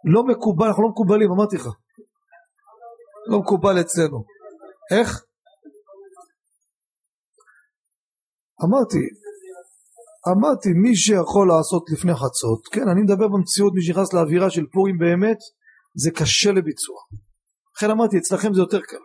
[0.04, 1.68] לא מקובל אנחנו לא מקובלים אמרתי לך
[3.28, 4.24] לא מקובל אצלנו
[4.92, 5.24] איך?
[8.64, 8.98] אמרתי
[10.32, 14.98] אמרתי מי שיכול לעשות לפני חצות כן אני מדבר במציאות מי שנכנס לאווירה של פורים
[14.98, 15.38] באמת
[15.96, 16.98] זה קשה לביצוע
[17.78, 19.04] לכן אמרתי אצלכם זה יותר קל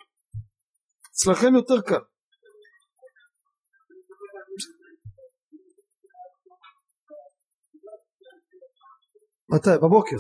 [1.13, 2.01] אצלכם יותר קל
[9.53, 9.71] מתי?
[9.83, 10.17] בבוקר.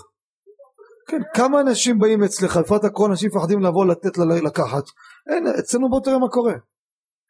[1.08, 4.84] כן, כמה אנשים באים אצלך, בפרט הכל אנשים מפחדים לבוא לתת לקחת.
[5.30, 6.54] אין, אצלנו בוא תראה מה קורה.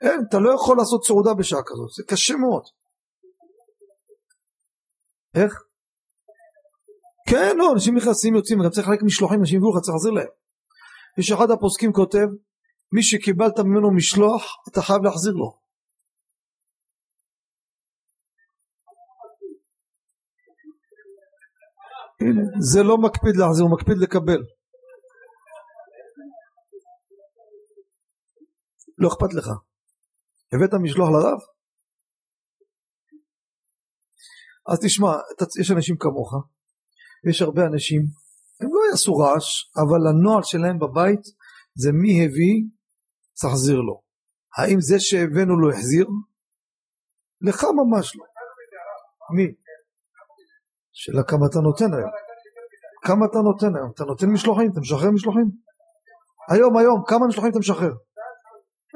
[0.00, 2.62] אין, אתה לא יכול לעשות סעודה בשעה כזאת, זה קשה מאוד.
[5.34, 5.62] איך?
[7.28, 10.28] כן, לא, אנשים נכנסים, יוצאים, גם צריך לחלק משלוחים, אנשים יביאו לך, צריך להחזיר להם.
[11.18, 12.26] יש אחד הפוסקים כותב,
[12.92, 15.62] מי שקיבלת ממנו משלוח, אתה חייב להחזיר לו.
[22.60, 24.42] זה לא מקפיד להחזיר, הוא מקפיד לקבל.
[28.98, 29.48] לא אכפת לך.
[30.52, 31.38] הבאת משלוח לרב?
[34.68, 35.12] אז תשמע,
[35.60, 36.34] יש אנשים כמוך,
[37.30, 38.02] יש הרבה אנשים,
[38.60, 41.20] הם לא יעשו רעש, אבל הנוהל שלהם בבית
[41.74, 42.62] זה מי הביא,
[43.44, 44.00] להחזיר לו.
[44.58, 46.06] האם זה שהבאנו לו החזיר?
[47.42, 48.24] לך ממש לא.
[49.36, 49.46] מי?
[50.92, 52.10] שאלה כמה אתה נותן היום.
[53.02, 53.90] כמה אתה נותן היום?
[53.94, 54.70] אתה נותן משלוחים?
[54.72, 55.46] אתה משחרר משלוחים?
[56.50, 57.92] היום היום כמה משלוחים אתה משחרר?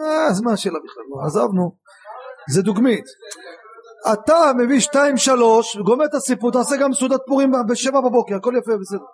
[0.00, 1.26] אה, אז מה השאלה בכלל?
[1.26, 1.76] עזבנו.
[2.50, 3.04] זה דוגמית.
[4.12, 8.72] אתה מביא שתיים שלוש וגומר את הסיפור תעשה גם סעודת פורים בשבע בבוקר הכל יפה
[8.80, 9.04] בסדר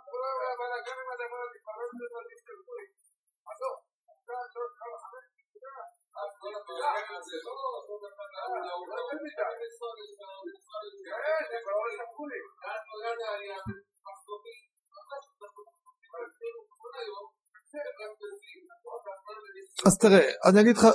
[19.86, 20.86] אז תראה, אני אגיד לך,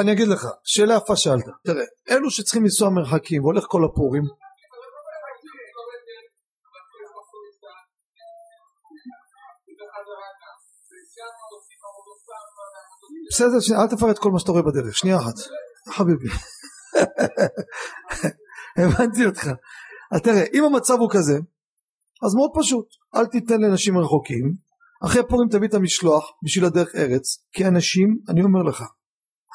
[0.00, 4.22] אני אגיד לך, שאלה יפה שאלת, תראה, אלו שצריכים לנסוע מרחקים והולך כל הפורים
[13.30, 15.34] בסדר, אל תפרט כל מה שאתה רואה בדרך, שנייה אחת,
[15.88, 16.28] חביבי,
[18.78, 19.46] הבנתי אותך,
[20.12, 21.34] אז תראה, אם המצב הוא כזה,
[22.26, 24.52] אז מאוד פשוט, אל תיתן לאנשים רחוקים,
[25.04, 28.84] אחרי פורים תביא את המשלוח בשביל הדרך ארץ, כי אנשים, אני אומר לך,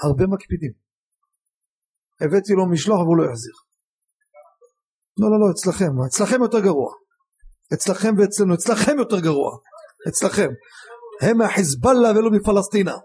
[0.01, 0.71] הרבה מקפידים.
[2.21, 3.53] הבאתי לו משלוח והוא לא יחזיר.
[5.17, 6.93] לא לא לא אצלכם, אצלכם יותר גרוע.
[7.73, 9.57] אצלכם ואצלנו, אצלכם יותר גרוע.
[10.07, 10.49] אצלכם.
[11.21, 12.95] הם מהחיזבאללה ולא מפלסטינה.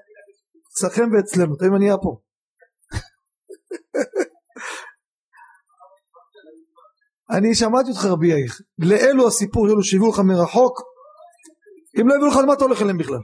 [0.73, 2.17] אצלכם ואצלנו, תראי מה נהיה פה.
[7.37, 10.83] אני שמעתי אותך רבי יאיר, לאלו הסיפור אלו שהביאו לך מרחוק,
[12.01, 13.21] אם לא הביאו לך, מה אתה הולך אליהם בכלל?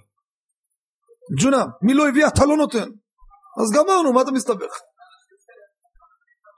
[1.43, 2.89] ג'ונה, מי לא הביא אתה לא נותן.
[3.63, 4.73] אז גמרנו, מה אתה מסתבך?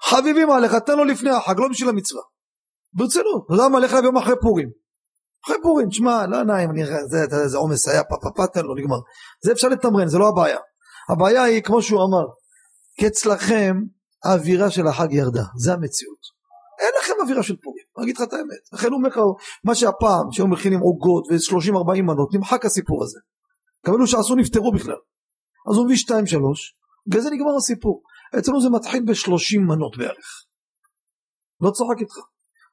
[0.05, 2.22] חביבים עליך, תן לו לפני החג, לא בשביל המצווה.
[2.92, 4.68] ברצינות, אתה יודע מה, לך ליום אחרי פורים.
[5.44, 6.82] אחרי פורים, תשמע, לא נעים, אני,
[7.46, 8.96] זה, עומס היה, פה, פה, פה, תן לו, נגמר.
[9.44, 10.59] זה אפשר לתמרן, זה לא הבעיה.
[11.09, 12.26] הבעיה היא, כמו שהוא אמר,
[12.98, 13.76] כי אצלכם
[14.24, 16.32] האווירה של החג ירדה, זה המציאות.
[16.78, 18.72] אין לכם אווירה של פורים, אני אגיד לך את האמת.
[18.72, 19.18] לכן הוא אומר לך,
[19.64, 23.18] מה שהפעם, שהיו מכינים עוגות ו-30-40 מנות, נמחק הסיפור הזה.
[23.88, 24.96] אלו שעשו נפטרו בכלל.
[25.70, 26.11] אז הוא מביא 2-3,
[27.07, 28.03] בגלל נגמר הסיפור.
[28.38, 30.44] אצלנו זה מתחיל ב-30 מנות בערך.
[31.61, 32.14] לא צוחק איתך.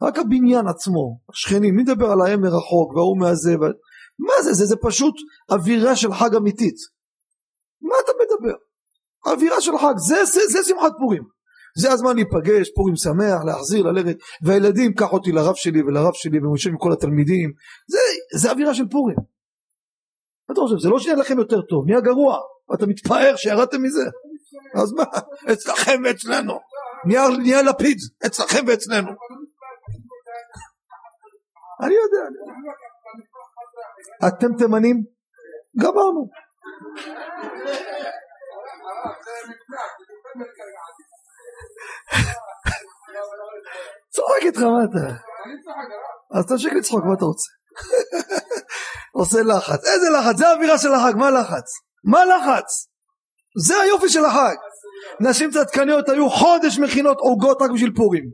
[0.02, 3.64] רק הבניין עצמו, השכנים, מי מדבר על האם מרחוק וההוא מהזה, ו...
[4.20, 5.14] מה זה, זה, זה פשוט
[5.52, 6.76] אווירה של חג אמיתית.
[7.82, 8.58] מה אתה מדבר?
[9.26, 11.24] אווירה של חג, זה, זה, זה שמחת פורים.
[11.78, 16.70] זה הזמן להיפגש, פורים שמח, להחזיר, ללכת, והילדים, קח אותי לרב שלי ולרב שלי ומשה
[16.80, 17.52] כל התלמידים,
[17.88, 18.00] זה,
[18.40, 19.16] זה אווירה של פורים.
[20.50, 22.38] מה אתה חושב, זה לא שיהיה לכם יותר טוב, נהיה גרוע,
[22.74, 24.04] אתה מתפאר שירדתם מזה,
[24.82, 25.04] אז מה,
[25.54, 26.60] אצלכם ואצלנו,
[27.06, 29.12] נהיה, לפיד, אצלכם ואצלנו.
[31.84, 32.24] אני יודע.
[34.28, 35.04] אתם תימנים?
[35.80, 36.30] גמרנו.
[44.10, 45.16] צוחק איתך מה אתה?
[46.40, 47.52] אז תמשיך לצחוק מה אתה רוצה?
[49.20, 49.86] עושה לחץ.
[49.86, 50.38] איזה לחץ?
[50.38, 51.89] זה האווירה של החג, מה לחץ?
[52.04, 52.88] מה לחץ?
[53.66, 54.56] זה היופי של החג.
[55.20, 58.32] נשים צדקניות היו חודש מכינות עוגות רק בשביל פורים.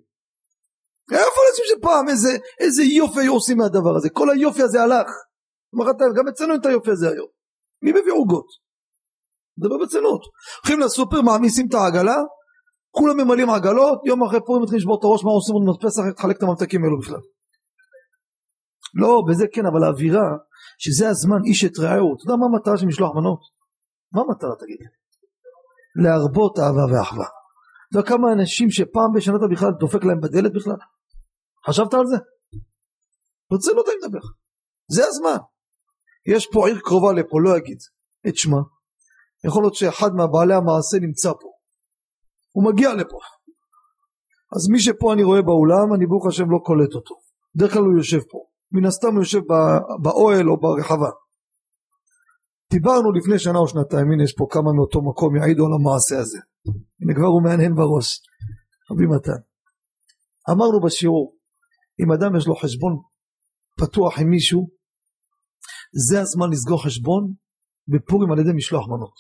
[1.12, 4.10] איפה אנשים שפעם איזה, איזה יופי היו עושים מהדבר הזה?
[4.10, 5.08] כל היופי הזה הלך.
[6.18, 7.28] גם אצלנו אין את היופי הזה היום.
[7.82, 8.46] מי מביא עוגות?
[9.58, 10.22] מדבר בצנות.
[10.62, 12.18] הולכים לסופר, מעמיסים את העגלה,
[12.92, 16.38] כולם ממלאים עגלות, יום אחרי פורים מתחילים לשבור את הראש מה עושים עוד מדפסח, לחלק
[16.38, 17.20] את הממתקים האלו בכלל.
[18.94, 20.28] לא, בזה כן, אבל האווירה,
[20.78, 23.55] שזה הזמן איש את רעהו, אתה יודע מה המטרה של משלוח מנות?
[24.16, 24.78] מה המטרה תגיד?
[26.04, 27.26] להרבות אהבה ואחווה.
[27.26, 30.76] אתה יודע כמה אנשים שפעם בשנה אתה בכלל דופק להם בדלת בכלל?
[31.68, 32.18] חשבת על זה?
[33.52, 34.26] ברצינות אני מדבר.
[34.88, 35.38] זה הזמן.
[36.26, 37.78] יש פה עיר קרובה לפה, לא אגיד
[38.28, 38.58] את שמה.
[39.46, 41.50] יכול להיות שאחד מהבעלי המעשה נמצא פה.
[42.52, 43.18] הוא מגיע לפה.
[44.56, 47.16] אז מי שפה אני רואה באולם, אני ברוך השם לא קולט אותו.
[47.56, 48.40] בדרך כלל הוא יושב פה.
[48.72, 49.42] מן הסתם הוא יושב
[50.02, 51.10] באוהל או ברחבה.
[52.72, 56.40] דיברנו לפני שנה או שנתיים, הנה יש פה כמה מאותו מקום יעידו על המעשה הזה.
[57.02, 58.22] הנה כבר הוא מהנהן בראש.
[58.92, 59.40] רבי מתן.
[60.52, 61.36] אמרנו בשיעור,
[62.00, 62.98] אם אדם יש לו חשבון
[63.80, 64.68] פתוח עם מישהו,
[66.10, 67.34] זה הזמן לסגור חשבון
[67.88, 69.14] בפורים על ידי משלוח מנות.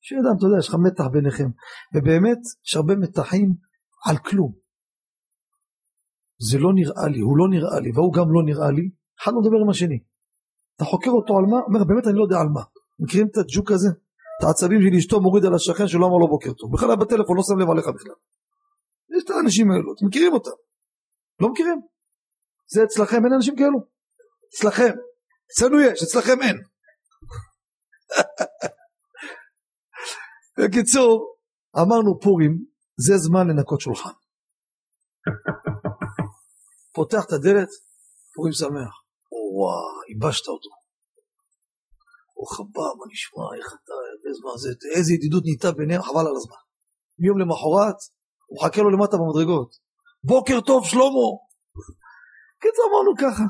[0.00, 1.48] שאדם, אתה יודע, יש לך מתח ביניכם,
[1.94, 3.54] ובאמת יש הרבה מתחים
[4.06, 4.52] על כלום.
[6.50, 8.90] זה לא נראה לי, הוא לא נראה לי, והוא גם לא נראה לי,
[9.22, 9.98] אחד לא מדבר עם השני.
[10.76, 11.56] אתה חוקר אותו על מה?
[11.66, 12.62] אומר, באמת אני לא יודע על מה.
[13.00, 13.88] מכירים את הג'וק הזה?
[14.38, 16.72] את העצבים של אשתו מוריד על השכן שלא אמר לו בוקר טוב.
[16.72, 18.14] בכלל היה בטלפון, לא שם לב עליך בכלל.
[19.16, 20.56] יש את האנשים האלו, אתם מכירים אותם.
[21.40, 21.80] לא מכירים.
[22.72, 23.78] זה אצלכם, אין אנשים כאלו.
[24.48, 24.92] אצלכם.
[25.52, 26.56] אצלנו יש, אצלכם אין.
[30.58, 31.36] בקיצור,
[31.76, 32.64] אמרנו פורים,
[32.96, 34.10] זה זמן לנקות שולחן.
[36.94, 37.68] פותח את הדלת,
[38.34, 39.05] פורים שמח.
[39.56, 40.70] וואו, ייבשת אותו.
[42.34, 43.94] ברוך הבא, מה נשמע, איך אתה,
[44.96, 46.62] איזה ידידות נהייתה ביניהם, חבל על הזמן.
[47.18, 47.98] מיום למחרת,
[48.46, 49.70] הוא מחכה לו למטה במדרגות.
[50.24, 51.28] בוקר טוב שלמה.
[52.62, 53.46] קיצור אמרנו ככה.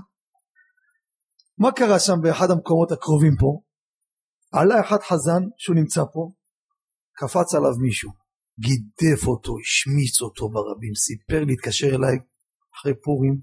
[1.59, 3.61] מה קרה שם באחד המקומות הקרובים פה?
[4.53, 6.31] עלה אחד חזן שהוא נמצא פה,
[7.19, 8.11] קפץ עליו מישהו,
[8.61, 12.17] גידף אותו, השמיץ אותו ברבים, סיפר לי, התקשר אליי
[12.75, 13.35] אחרי פורים,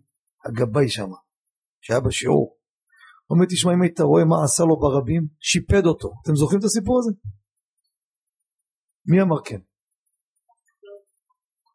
[0.45, 1.17] הגבאי שמה,
[1.83, 2.55] שהיה בשיעור.
[3.25, 6.13] הוא אומר, תשמע, אם היית רואה מה עשה לו ברבים, שיפד אותו.
[6.23, 7.11] אתם זוכרים את הסיפור הזה?
[9.05, 9.59] מי אמר כן?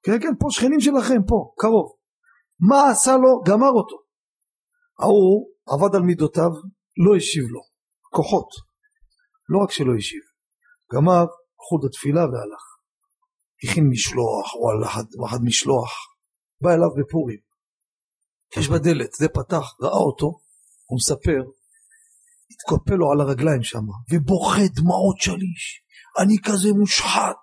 [0.02, 1.92] כן, כן, פה שכנים שלכם, פה, קרוב.
[2.60, 3.42] מה עשה לו?
[3.46, 3.96] גמר אותו.
[5.00, 6.50] ההוא עבד על מידותיו,
[7.04, 7.60] לא השיב לו.
[8.10, 8.48] כוחות.
[9.48, 10.22] לא רק שלא השיב.
[10.94, 11.24] גמר
[11.66, 12.64] חוד התפילה והלך.
[13.64, 14.98] הכין משלוח, הוא הלך
[15.42, 15.90] משלוח.
[16.60, 17.47] בא אליו בפורים.
[18.56, 20.26] יש בדלת, זה פתח, ראה אותו,
[20.86, 21.50] הוא מספר,
[22.50, 25.82] התקופל לו על הרגליים שם, ובוכה דמעות שליש.
[26.18, 27.42] אני כזה מושחת,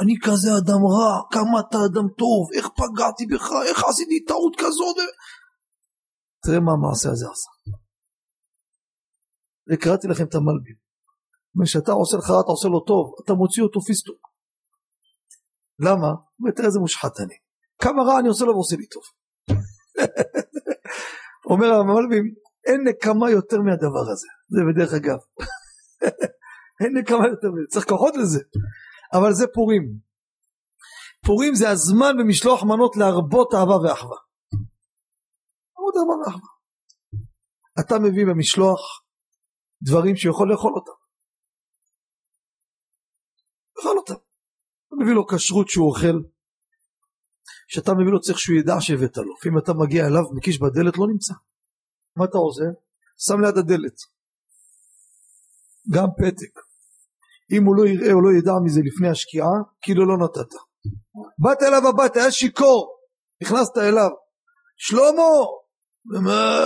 [0.00, 4.96] אני כזה אדם רע, כמה אתה אדם טוב, איך פגעתי בך, איך עשיתי טעות כזאת.
[6.42, 7.50] תראה מה המעשה הזה עשה.
[9.70, 10.74] וקראתי לכם את המלבים.
[11.64, 14.28] כשאתה עושה לך רע, אתה עושה לו טוב, אתה מוציא אותו פיסטוק.
[15.78, 16.08] למה?
[16.56, 17.34] תראה איזה מושחת אני.
[17.78, 19.02] כמה רע אני עושה לו ועושה לי טוב.
[21.50, 22.34] אומר המלבים,
[22.66, 24.28] אין נקמה יותר מהדבר הזה.
[24.48, 25.18] זה בדרך אגב.
[26.80, 28.40] אין נקמה יותר מזה, צריך כוחות לזה.
[29.12, 29.82] אבל זה פורים.
[31.26, 34.16] פורים זה הזמן במשלוח מנות להרבות אהבה ואחווה.
[35.72, 36.48] עוד אהבה ואחווה.
[37.80, 38.80] אתה מביא במשלוח
[39.82, 40.92] דברים שיכול לאכול אותם.
[43.76, 44.14] לאכול אותם.
[44.88, 46.39] אתה מביא לו כשרות שהוא אוכל.
[47.70, 49.34] כשאתה מביא לו צריך שהוא ידע שהבאת לו.
[49.38, 51.34] לפעמים אתה מגיע אליו, מקיש בדלת, לא נמצא.
[52.16, 52.64] מה אתה עושה?
[53.18, 53.96] שם ליד הדלת.
[55.90, 56.60] גם פתק.
[57.52, 59.48] אם הוא לא יראה או לא ידע מזה לפני השקיעה,
[59.82, 60.54] כאילו לא נתת.
[61.38, 62.96] באת אליו הביתה, היה שיכור,
[63.42, 64.10] נכנסת אליו.
[64.76, 65.22] שלמה!
[66.04, 66.56] מה?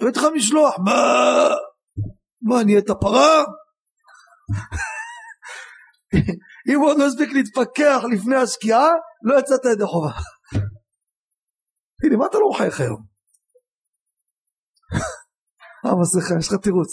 [0.00, 1.48] הבאתי לך משלוח, מה?
[2.42, 3.44] מה, נהיית פרה?
[6.68, 8.88] אם עוד לא הספיק להתפכח לפני השקיעה,
[9.22, 10.12] לא יצאת ידי חובה.
[12.04, 13.02] הנה, מה אתה לא מחייך היום?
[15.86, 16.88] אה, מסכה, יש לך תירוץ.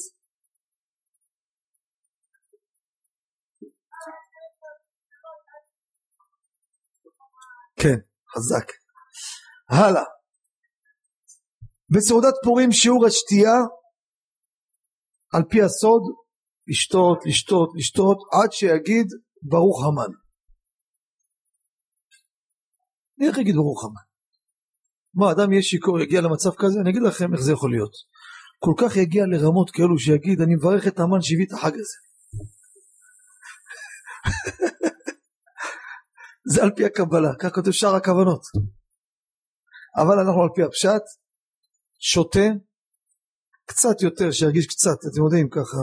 [7.79, 7.97] כן,
[8.35, 8.71] חזק.
[9.69, 10.03] הלאה.
[11.89, 13.57] בסעודת פורים שיעור השתייה
[15.33, 16.01] על פי הסוד
[16.67, 19.07] לשתות, לשתות, לשתות עד שיגיד
[19.43, 20.13] ברוך המן.
[23.21, 24.01] איך יגיד ברוך המן?
[25.13, 26.79] מה אדם יהיה שיכור יגיע למצב כזה?
[26.81, 27.93] אני אגיד לכם איך זה יכול להיות.
[28.59, 31.97] כל כך יגיע לרמות כאלו שיגיד אני מברך את המן שהביא את החג הזה.
[36.53, 38.41] זה על פי הקבלה, כך כותב שאר הכוונות.
[39.97, 41.03] אבל אנחנו על פי הפשט,
[41.99, 42.47] שותה
[43.65, 45.77] קצת יותר, שירגיש קצת, אתם יודעים, ככה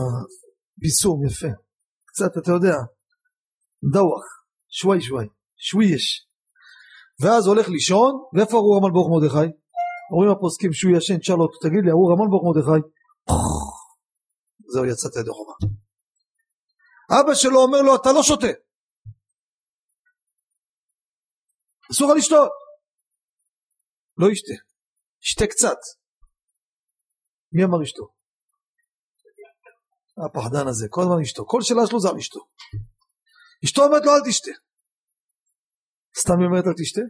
[0.79, 1.53] ביסום יפה,
[2.07, 2.77] קצת, אתה יודע,
[3.85, 4.25] דווח,
[4.71, 5.27] שווי שווי,
[5.57, 6.27] שווי יש.
[7.21, 9.53] ואז הולך לישון, ואיפה ארור רמן ברוך מרדכי?
[10.13, 12.81] אומרים הפוסקים שהוא ישן, תשאל אותו, תגיד לי, ארור רמן ברוך מרדכי?
[14.73, 15.53] זהו, יצאת ידי חובה.
[17.11, 18.53] אבא שלו אומר לו, אתה לא שותה.
[21.91, 22.51] אסור לך לשתות.
[24.19, 24.53] לא ישתה,
[25.23, 25.79] ישתה קצת.
[27.53, 28.03] מי אמר אשתו?
[30.27, 32.41] הפחדן הזה, כל הזמן אשתו, כל שאלה שלו זה על אשתו.
[33.65, 34.51] אשתו אומרת לו אל תשתה.
[36.21, 37.01] סתם היא אומרת אל תשתה?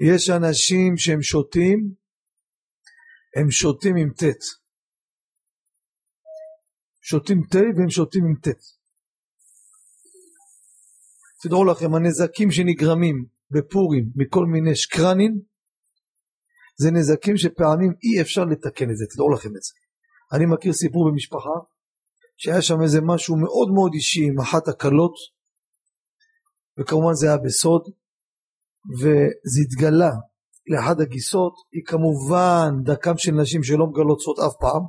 [0.00, 1.94] יש אנשים שהם שותים,
[3.36, 4.24] הם שותים עם ט'.
[7.02, 8.58] שותים תה והם שותים עם ט'.
[11.42, 15.40] תדעו לכם, הנזקים שנגרמים בפורים מכל מיני שקרנים,
[16.76, 19.72] זה נזקים שפעמים אי אפשר לתקן את זה, תדעו לכם את זה.
[20.32, 21.56] אני מכיר סיפור במשפחה
[22.40, 25.14] שהיה שם איזה משהו מאוד מאוד אישי עם אחת הכלות
[26.78, 27.82] וכמובן זה היה בסוד
[29.00, 30.10] וזה התגלה
[30.68, 34.82] לאחד הגיסות היא כמובן דקם של נשים שלא מגלות סוד אף פעם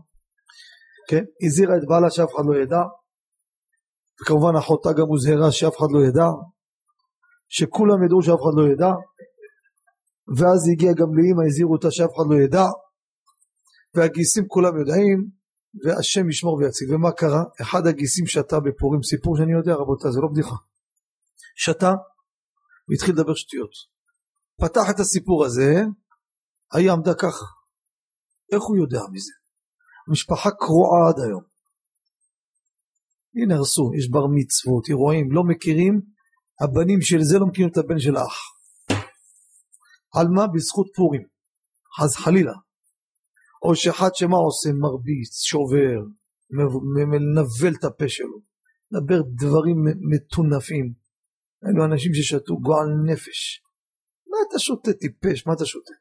[1.10, 1.24] כן?
[1.46, 2.82] הזהירה את בעלה שאף אחד לא ידע
[4.22, 6.30] וכמובן אחותה גם הוזהרה שאף אחד לא ידע
[7.50, 8.92] שכולם ידעו שאף אחד לא ידע
[10.38, 12.66] ואז הגיע גם לאמא הזהירו אותה שאף אחד לא ידע
[13.96, 15.39] והגיסים כולם יודעים
[15.84, 16.92] והשם ישמור ויציג.
[16.92, 17.44] ומה קרה?
[17.62, 19.04] אחד הגיסים שתה בפורים.
[19.04, 20.56] סיפור שאני יודע רבותיי זה לא בדיחה.
[21.56, 21.94] שתה
[22.90, 23.72] והתחיל לדבר שטויות.
[24.62, 25.84] פתח את הסיפור הזה
[26.74, 27.46] היא עמדה ככה.
[28.52, 29.32] איך הוא יודע מזה?
[30.08, 31.44] המשפחה קרועה עד היום.
[33.36, 36.02] הנה הרסו יש בר מצוות אירועים לא מכירים.
[36.62, 38.38] הבנים של זה לא מכירים את הבן של האח.
[40.14, 40.48] על מה?
[40.48, 41.22] בזכות פורים.
[42.00, 42.54] חס חלילה
[43.64, 46.00] או שאחד שמה עושה מרביץ, שובר,
[47.12, 48.38] מנבל את הפה שלו,
[48.92, 49.78] מדבר דברים
[50.12, 50.94] מטונפים.
[51.66, 53.62] אלו אנשים ששתו גועל נפש.
[54.30, 55.48] מה אתה שותה טיפש?
[55.48, 55.94] מה אתה שותה?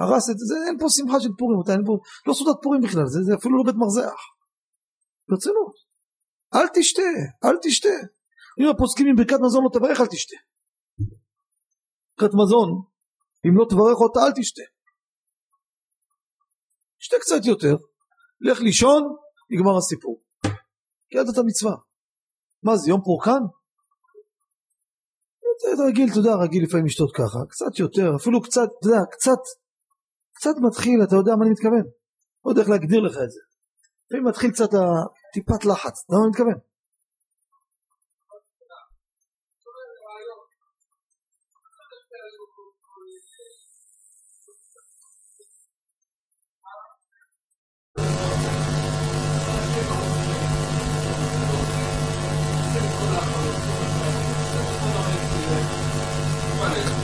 [0.00, 3.06] הרס את זה, אין פה שמחה של פורים, אתה, אין פה, לא סעודת פורים בכלל,
[3.06, 4.20] זה, זה אפילו לא בית מרזח.
[5.28, 5.74] ברצינות.
[6.54, 7.10] אל תשתה,
[7.44, 7.96] אל תשתה.
[8.60, 10.36] אם הפוסקים עם ברכת מזון לא תברך, אל תשתה.
[12.18, 12.68] ברכת מזון,
[13.46, 14.66] אם לא תברך אותה, אל תשתה.
[16.98, 17.76] שתה קצת יותר,
[18.40, 19.16] לך לישון,
[19.50, 20.20] נגמר הסיפור.
[21.10, 21.76] קיימת את המצווה.
[22.62, 23.42] מה זה, יום פורקן?
[25.88, 29.42] רגיל, אתה יודע, רגיל לפעמים לשתות ככה, קצת יותר, אפילו קצת, אתה יודע, קצת,
[30.32, 31.84] קצת מתחיל, אתה יודע מה אני מתכוון.
[32.44, 33.40] לא יודע איך להגדיר לך את זה.
[34.06, 34.70] לפעמים מתחיל קצת
[35.32, 36.58] טיפת לחץ, אתה יודע מה אני מתכוון?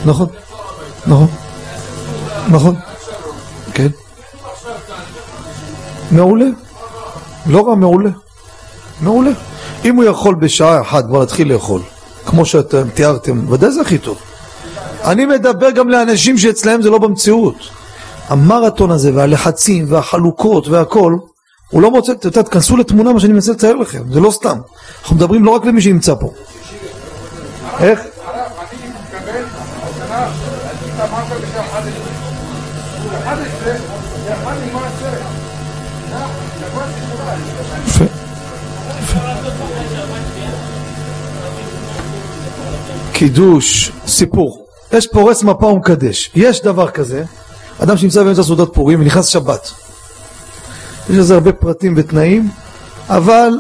[0.07, 0.27] נכון,
[1.07, 1.27] נכון,
[2.51, 2.75] נכון,
[3.75, 3.89] כן.
[6.11, 6.47] מעולה,
[7.47, 8.11] לא רע, מעולה,
[9.01, 9.31] מעולה.
[9.85, 11.81] אם הוא יכול בשעה אחת כבר להתחיל לאכול,
[12.27, 14.19] כמו שאתם תיארתם, ודאי זה הכי טוב.
[15.05, 17.57] אני מדבר גם לאנשים שאצלהם זה לא במציאות.
[18.29, 21.17] המרתון הזה והלחצים והחלוקות והכל,
[21.71, 24.59] הוא לא מוצא, אתה יודע, תכנסו לתמונה מה שאני מנסה לצייר לכם, זה לא סתם.
[25.03, 26.33] אנחנו מדברים לא רק למי שנמצא פה.
[27.81, 28.01] איך?
[43.23, 44.67] קידוש, סיפור.
[44.93, 46.31] יש פורס מפה ומקדש.
[46.35, 47.25] יש דבר כזה,
[47.79, 49.71] אדם שנמצא באמצע סעודת פורים ונכנס שבת.
[51.11, 52.51] יש לזה הרבה פרטים ותנאים,
[53.09, 53.53] אבל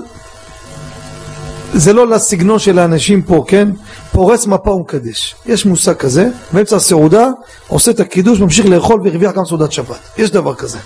[1.72, 3.68] זה לא לסגנון של האנשים פה, כן?
[4.12, 5.34] פורס מפה ומקדש.
[5.46, 7.28] יש מושג כזה, באמצע הסעודה,
[7.68, 10.00] עושה את הקידוש, ממשיך לאכול והרוויח גם סעודת שבת.
[10.18, 10.78] יש דבר כזה.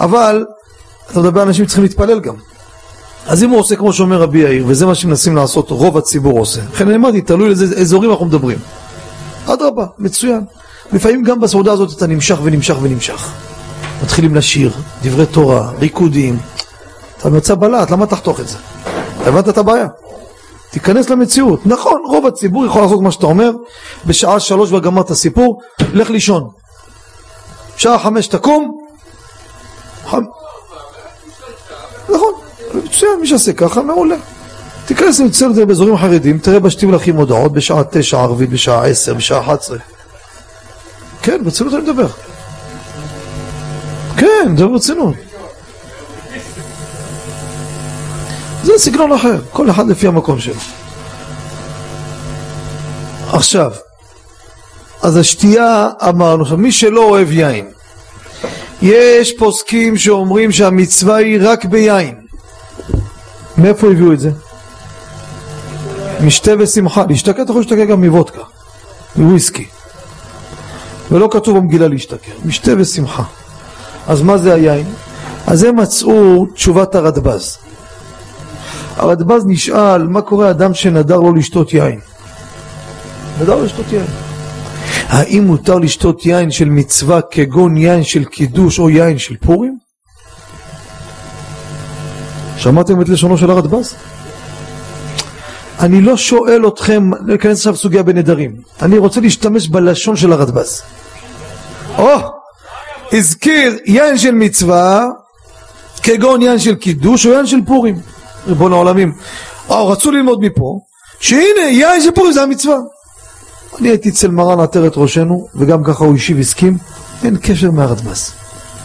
[0.00, 0.44] אבל,
[1.10, 2.34] אתה מדבר על אנשים שצריכים להתפלל גם.
[3.28, 6.60] אז אם הוא עושה כמו שאומר רבי יאיר, וזה מה שמנסים לעשות, רוב הציבור עושה.
[6.72, 8.58] לכן אני אמרתי, תלוי איזה אזורים אנחנו מדברים.
[9.46, 10.40] אדרבה, מצוין.
[10.92, 13.32] לפעמים גם בסעודה הזאת אתה נמשך ונמשך ונמשך.
[14.02, 14.72] מתחילים לשיר,
[15.02, 16.38] דברי תורה, ריקודים.
[17.18, 18.58] אתה במצב בלהט, למה תחתוך את זה?
[19.20, 19.86] הבנת את הבעיה?
[20.70, 21.66] תיכנס למציאות.
[21.66, 23.50] נכון, רוב הציבור יכול לעשות מה שאתה אומר,
[24.06, 25.60] בשעה שלוש וגמר את הסיפור,
[25.92, 26.48] לך לישון.
[27.76, 28.78] שעה חמש תקום,
[30.06, 30.14] ח...
[32.08, 32.32] נכון,
[32.84, 34.16] מצוין, מי שעושה ככה, מעולה.
[34.86, 39.78] תיכנס למצוין באזורים חרדים, תראה בשתים הודעות בשעה תשע ערבית, בשעה עשר, בשעה אחת עשרה.
[41.22, 42.08] כן, ברצינות אני מדבר.
[44.16, 45.14] כן, מדבר ברצינות.
[48.62, 50.54] זה סגנון אחר, כל אחד לפי המקום שלו.
[53.32, 53.72] עכשיו,
[55.02, 57.68] אז השתייה אמרנו, מי שלא אוהב יין,
[58.82, 62.25] יש פוסקים שאומרים שהמצווה היא רק ביין.
[63.58, 64.30] מאיפה הביאו את זה?
[66.24, 68.42] משתה ושמחה, להשתכר אתה יכול להשתכר גם מוודקה,
[69.16, 69.66] מוויסקי.
[71.10, 73.22] ולא כתוב במגילה להשתכר, משתה ושמחה.
[74.06, 74.86] אז מה זה היין?
[75.46, 77.58] אז הם מצאו תשובת הרדב"ז.
[78.96, 82.00] הרדב"ז נשאל מה קורה אדם שנדר לו לשתות יין.
[83.40, 84.06] נדר לו לשתות יין.
[85.08, 89.85] האם מותר לשתות יין של מצווה כגון יין של קידוש או יין של פורים?
[92.58, 93.94] שמעתם את לשונו של הרדב"ז?
[95.80, 100.82] אני לא שואל אתכם להיכנס עכשיו לסוגיה בנדרים, אני רוצה להשתמש בלשון של הרדב"ז.
[101.98, 102.16] או,
[103.12, 105.06] הזכיר יין של מצווה
[106.02, 108.00] כגון יין של קידוש או יין של פורים.
[108.46, 109.12] ריבון העולמים.
[109.68, 110.78] או, רצו ללמוד מפה,
[111.20, 112.76] שהנה יין של פורים זה המצווה.
[113.80, 116.78] אני הייתי אצל מרן עטרת ראשנו, וגם ככה הוא אישי והסכים,
[117.24, 118.32] אין קשר מהרדב"ז.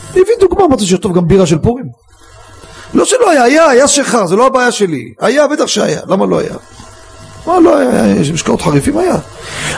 [0.09, 1.86] הביא דוגמה, אמרתי שטוב גם בירה של פורים.
[2.93, 5.13] לא שלא היה, היה, היה שכר, זה לא הבעיה שלי.
[5.19, 6.53] היה, בטח שהיה, למה לא היה?
[7.47, 9.15] מה לא היה, יש משקאות חריפים היה.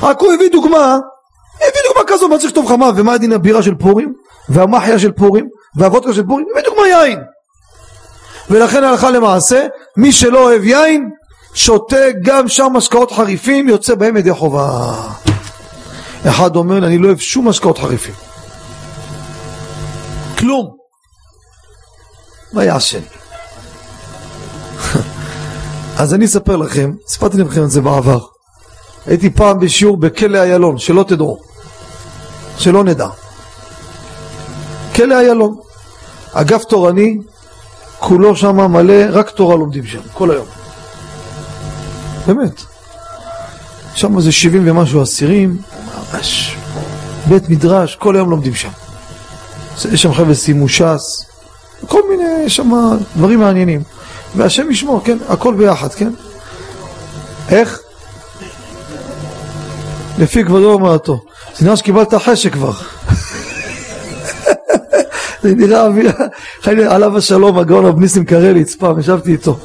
[0.01, 0.97] רק הוא הביא דוגמה,
[1.55, 4.13] הביא דוגמה כזו, מה צריך לכתוב לך מה, ומה הדין הבירה של פורים,
[4.49, 7.19] והמחיה של פורים, והוודקה של פורים, הביא דוגמה יין.
[8.49, 11.09] ולכן הלכה למעשה, מי שלא אוהב יין,
[11.53, 14.93] שותה גם שם משקאות חריפים, יוצא בהם ידי חובה.
[16.27, 18.13] אחד אומר, אני לא אוהב שום משקאות חריפים.
[20.37, 20.82] כלום.
[22.53, 22.99] מה יעשן?
[25.97, 28.19] אז אני אספר לכם, סיפרתי לכם את זה בעבר.
[29.05, 31.39] הייתי פעם בשיעור בכלא איילון, שלא תדעו.
[32.57, 33.07] שלא נדע.
[34.95, 35.55] כלא איילון.
[36.33, 37.17] אגף תורני,
[37.99, 40.45] כולו שם מלא, רק תורה לומדים שם, כל היום.
[42.27, 42.61] באמת.
[43.95, 45.57] שם זה שבעים ומשהו אסירים,
[46.13, 46.55] ממש.
[47.29, 48.69] בית מדרש, כל היום לומדים שם.
[49.91, 51.25] יש שם חבר'ה סיימו ש"ס,
[51.87, 52.71] כל מיני, שם
[53.15, 53.81] דברים מעניינים.
[54.35, 55.17] והשם ישמור, כן?
[55.29, 56.11] הכל ביחד, כן?
[57.49, 57.79] איך?
[60.17, 61.19] לפי כבודו ומעטו.
[61.57, 62.71] זה נראה שקיבלת חשק כבר.
[65.43, 65.87] זה נראה,
[66.89, 69.57] עליו השלום, הגאון רב ניסים קרליץ, פעם ישבתי איתו.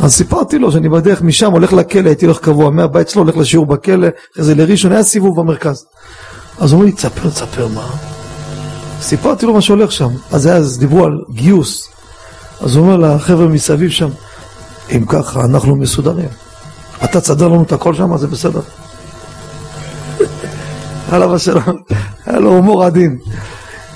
[0.00, 3.66] אז סיפרתי לו שאני בדרך משם הולך לכלא, הייתי הולך קבוע, מהבית שלו הולך לשיעור
[3.66, 5.86] בכלא, אחרי זה לראשון, היה סיבוב במרכז.
[6.58, 7.86] אז הוא אומר לי, תספר, תספר מה?
[9.00, 10.08] סיפרתי לו מה שהולך שם.
[10.32, 11.88] אז אז דיברו על גיוס.
[12.60, 14.08] אז הוא אומר לחבר'ה מסביב שם,
[14.96, 16.28] אם ככה אנחנו מסודרים.
[17.04, 18.60] אתה תסדר לנו את הכל שם, זה בסדר.
[21.12, 21.76] עליו השלום,
[22.26, 23.18] היה לו הומור עדין.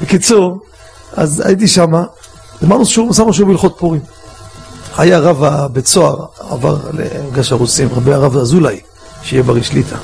[0.03, 0.61] בקיצור,
[1.17, 1.93] אז הייתי שם,
[2.65, 4.01] אמרנו שהוא שמו שיעור בהלכות פורים.
[4.97, 8.81] היה רב הבית סוהר, עבר למגש הרוסים, רבי הרב אזולאי,
[9.23, 9.97] שיהיה בריא שליטה.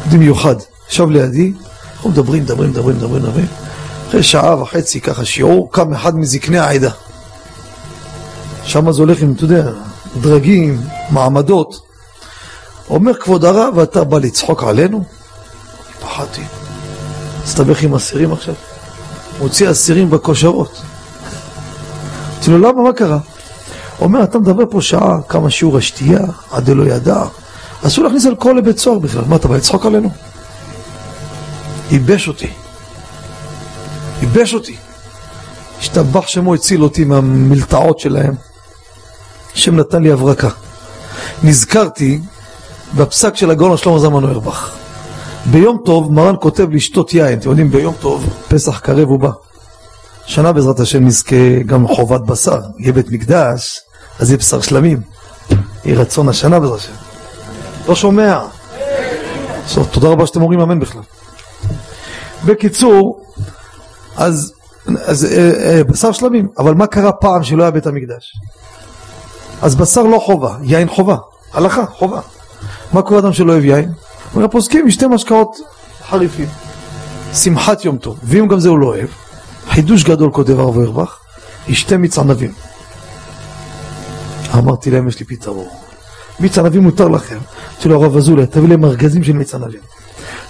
[0.00, 0.54] יהודי מיוחד,
[0.90, 1.52] ישב לידי,
[1.94, 3.46] אנחנו מדברים, מדברים, מדברים, מדברים, מדברים.
[4.10, 6.90] אחרי שעה וחצי ככה שיעור, קם אחד מזקני העדה.
[8.64, 9.70] שם זה הולך עם, אתה יודע,
[10.20, 10.80] דרגים,
[11.10, 11.80] מעמדות.
[12.90, 15.04] אומר כבוד הרב, ואתה בא לצחוק עלינו?
[16.00, 16.42] פחדתי.
[17.44, 18.54] הסתבך עם אסירים עכשיו.
[19.38, 20.82] מוציא אסירים בכושרות.
[22.34, 23.18] אמרתי לו, למה, מה קרה?
[24.00, 27.24] אומר, אתה מדבר פה שעה, כמה שיעור השתייה, עד דלא ידע.
[27.82, 29.24] אסור להכניס אלכוהול לבית סוהר בכלל.
[29.26, 30.10] מה, אתה בא לצחוק עלינו?
[31.90, 32.50] ייבש אותי.
[34.20, 34.76] ייבש אותי.
[35.78, 38.34] השתבח שמו הציל אותי מהמלטעות שלהם.
[39.54, 40.48] השם נתן לי הברקה.
[41.42, 42.20] נזכרתי
[42.96, 44.70] בפסק של הגאון שלמה זלמן אוירבך.
[45.46, 49.30] ביום טוב מרן כותב לשתות יין, אתם יודעים ביום טוב פסח קרב ובא.
[50.26, 53.80] שנה בעזרת השם נזכה גם חובת בשר, יהיה בית מקדש,
[54.18, 55.00] אז יהיה בשר שלמים.
[55.84, 56.92] יהי רצון השנה בעזרת השם.
[57.88, 58.40] לא שומע.
[59.90, 61.02] תודה רבה שאתם אומרים אמן בכלל.
[62.44, 63.19] בקיצור,
[64.16, 64.52] אז,
[65.04, 68.32] אז אה, אה, בשר שלמים, אבל מה קרה פעם שלא היה בית המקדש?
[69.62, 71.16] אז בשר לא חובה, יין חובה,
[71.52, 72.20] הלכה, חובה.
[72.92, 73.92] מה קורה אדם שלא אוהב יין?
[74.34, 75.56] אומר הפוסקים, משתי משקאות
[76.08, 76.48] חריפים.
[77.34, 79.08] שמחת יום טוב, ואם גם זה הוא לא אוהב,
[79.68, 81.18] חידוש גדול כותב הרב אוירבך,
[81.68, 82.52] ישתה מיץ ענבים.
[84.54, 85.66] אמרתי להם, יש לי פתרון.
[86.40, 87.38] מיץ ענבים מותר לכם.
[87.72, 89.80] אמרתי לו, הרב אזולאי, תביא להם ארגזים של מיץ ענבים.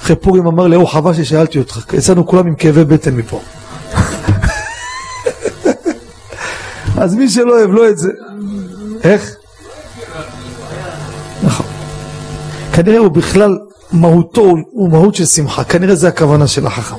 [0.02, 3.40] אחרי פורים אמר לי, הוא חבל ששאלתי אותך, יצאנו כולם עם כאבי בטן מפה.
[7.02, 8.08] אז מי שלא אוהב לא את זה.
[9.04, 9.36] איך?
[11.42, 11.66] נכון.
[12.72, 13.58] כנראה הוא בכלל,
[13.92, 16.96] מהותו הוא מהות של שמחה, כנראה זה הכוונה של החכם.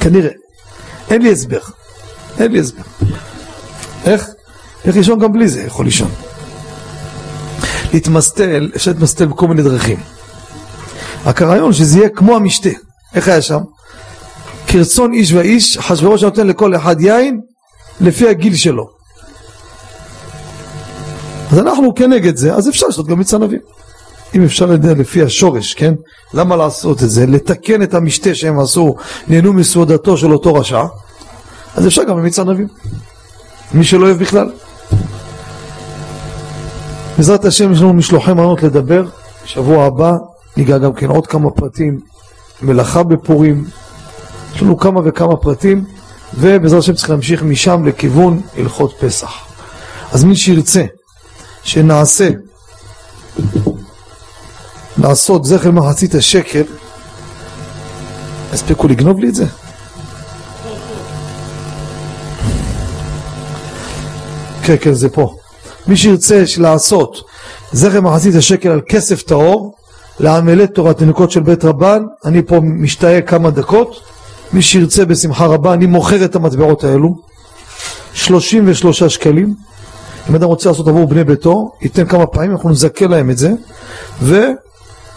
[0.00, 0.30] כנראה.
[1.10, 1.60] אין לי הסבר.
[2.40, 2.82] אין לי הסבר.
[4.04, 4.28] איך?
[4.84, 6.10] איך לישון גם בלי זה, יכול לישון.
[7.92, 9.96] להתמסטל, אפשר להתמסטל בכל מיני דרכים.
[11.26, 12.70] רק הרעיון שזה יהיה כמו המשתה.
[13.14, 13.60] איך היה שם?
[14.66, 17.40] כרצון איש ואיש, אחשוורוש נותן לכל אחד יין
[18.00, 18.88] לפי הגיל שלו.
[21.52, 23.60] אז אנחנו כנגד זה, אז אפשר לעשות גם מיץ ענבים.
[24.34, 25.94] אם אפשר לדעת לפי השורש, כן?
[26.34, 27.26] למה לעשות את זה?
[27.26, 28.94] לתקן את המשתה שהם עשו,
[29.28, 30.82] נהנו מסעודתו של אותו רשע,
[31.74, 32.66] אז אפשר גם במיץ ענבים.
[33.74, 34.50] מי שלא אוהב בכלל.
[37.16, 39.04] בעזרת השם יש לנו משלוחי מנות לדבר,
[39.44, 40.12] שבוע הבא
[40.58, 42.00] ניגע גם כן עוד כמה פרטים,
[42.62, 43.64] מלאכה בפורים,
[44.54, 45.84] יש לנו כמה וכמה פרטים,
[46.34, 49.30] ובעזרת השם צריך להמשיך משם לכיוון הלכות פסח.
[50.12, 50.84] אז מי שירצה
[51.62, 52.28] שנעשה,
[54.98, 56.62] לעשות זכר מחצית השקל,
[58.52, 59.46] הספיקו לגנוב לי את זה?
[64.62, 65.34] כן, כן, זה פה.
[65.86, 67.16] מי שירצה לעשות
[67.72, 69.74] זכר מחצית השקל על כסף טהור,
[70.20, 74.00] לעמלי תורה תינוקות של בית רבן, אני פה משתאה כמה דקות,
[74.52, 77.14] מי שירצה בשמחה רבה, אני מוכר את המטבעות האלו,
[78.12, 79.54] 33 שקלים,
[80.30, 83.52] אם אדם רוצה לעשות עבור בני ביתו, ייתן כמה פעמים, אנחנו נזכה להם את זה,
[84.22, 84.56] ואני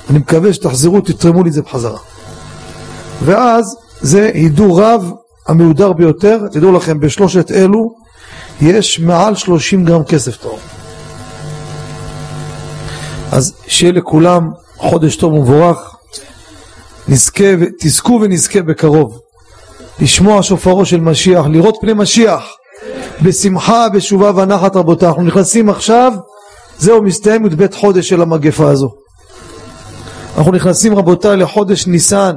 [0.10, 2.00] מקווה שתחזרו, תתרמו לי את זה בחזרה.
[3.24, 5.12] ואז זה הידור רב
[5.48, 7.96] המהודר ביותר, תדעו לכם, בשלושת אלו
[8.62, 10.60] יש מעל 30 גרם כסף טוב.
[13.32, 15.96] אז שיהיה לכולם חודש טוב ומבורך,
[17.08, 17.44] נזכה,
[17.80, 19.20] תזכו ונזכה בקרוב
[20.00, 22.44] לשמוע שופרו של משיח, לראות פני משיח
[23.22, 25.08] בשמחה, בשובה ונחת רבותיי.
[25.08, 26.14] אנחנו נכנסים עכשיו,
[26.78, 28.90] זהו מסתיים י"ב חודש של המגפה הזו.
[30.38, 32.36] אנחנו נכנסים רבותיי לחודש ניסן,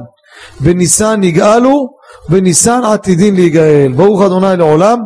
[0.59, 1.87] בניסן נגאלו,
[2.29, 3.91] בניסן עתידין להיגאל.
[3.95, 4.99] ברוך אדוני לעולם,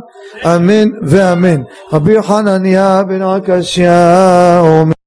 [0.45, 1.61] אמן ואמן.
[1.93, 3.89] רבי חנניה בן עקשיא
[4.59, 4.98] אומר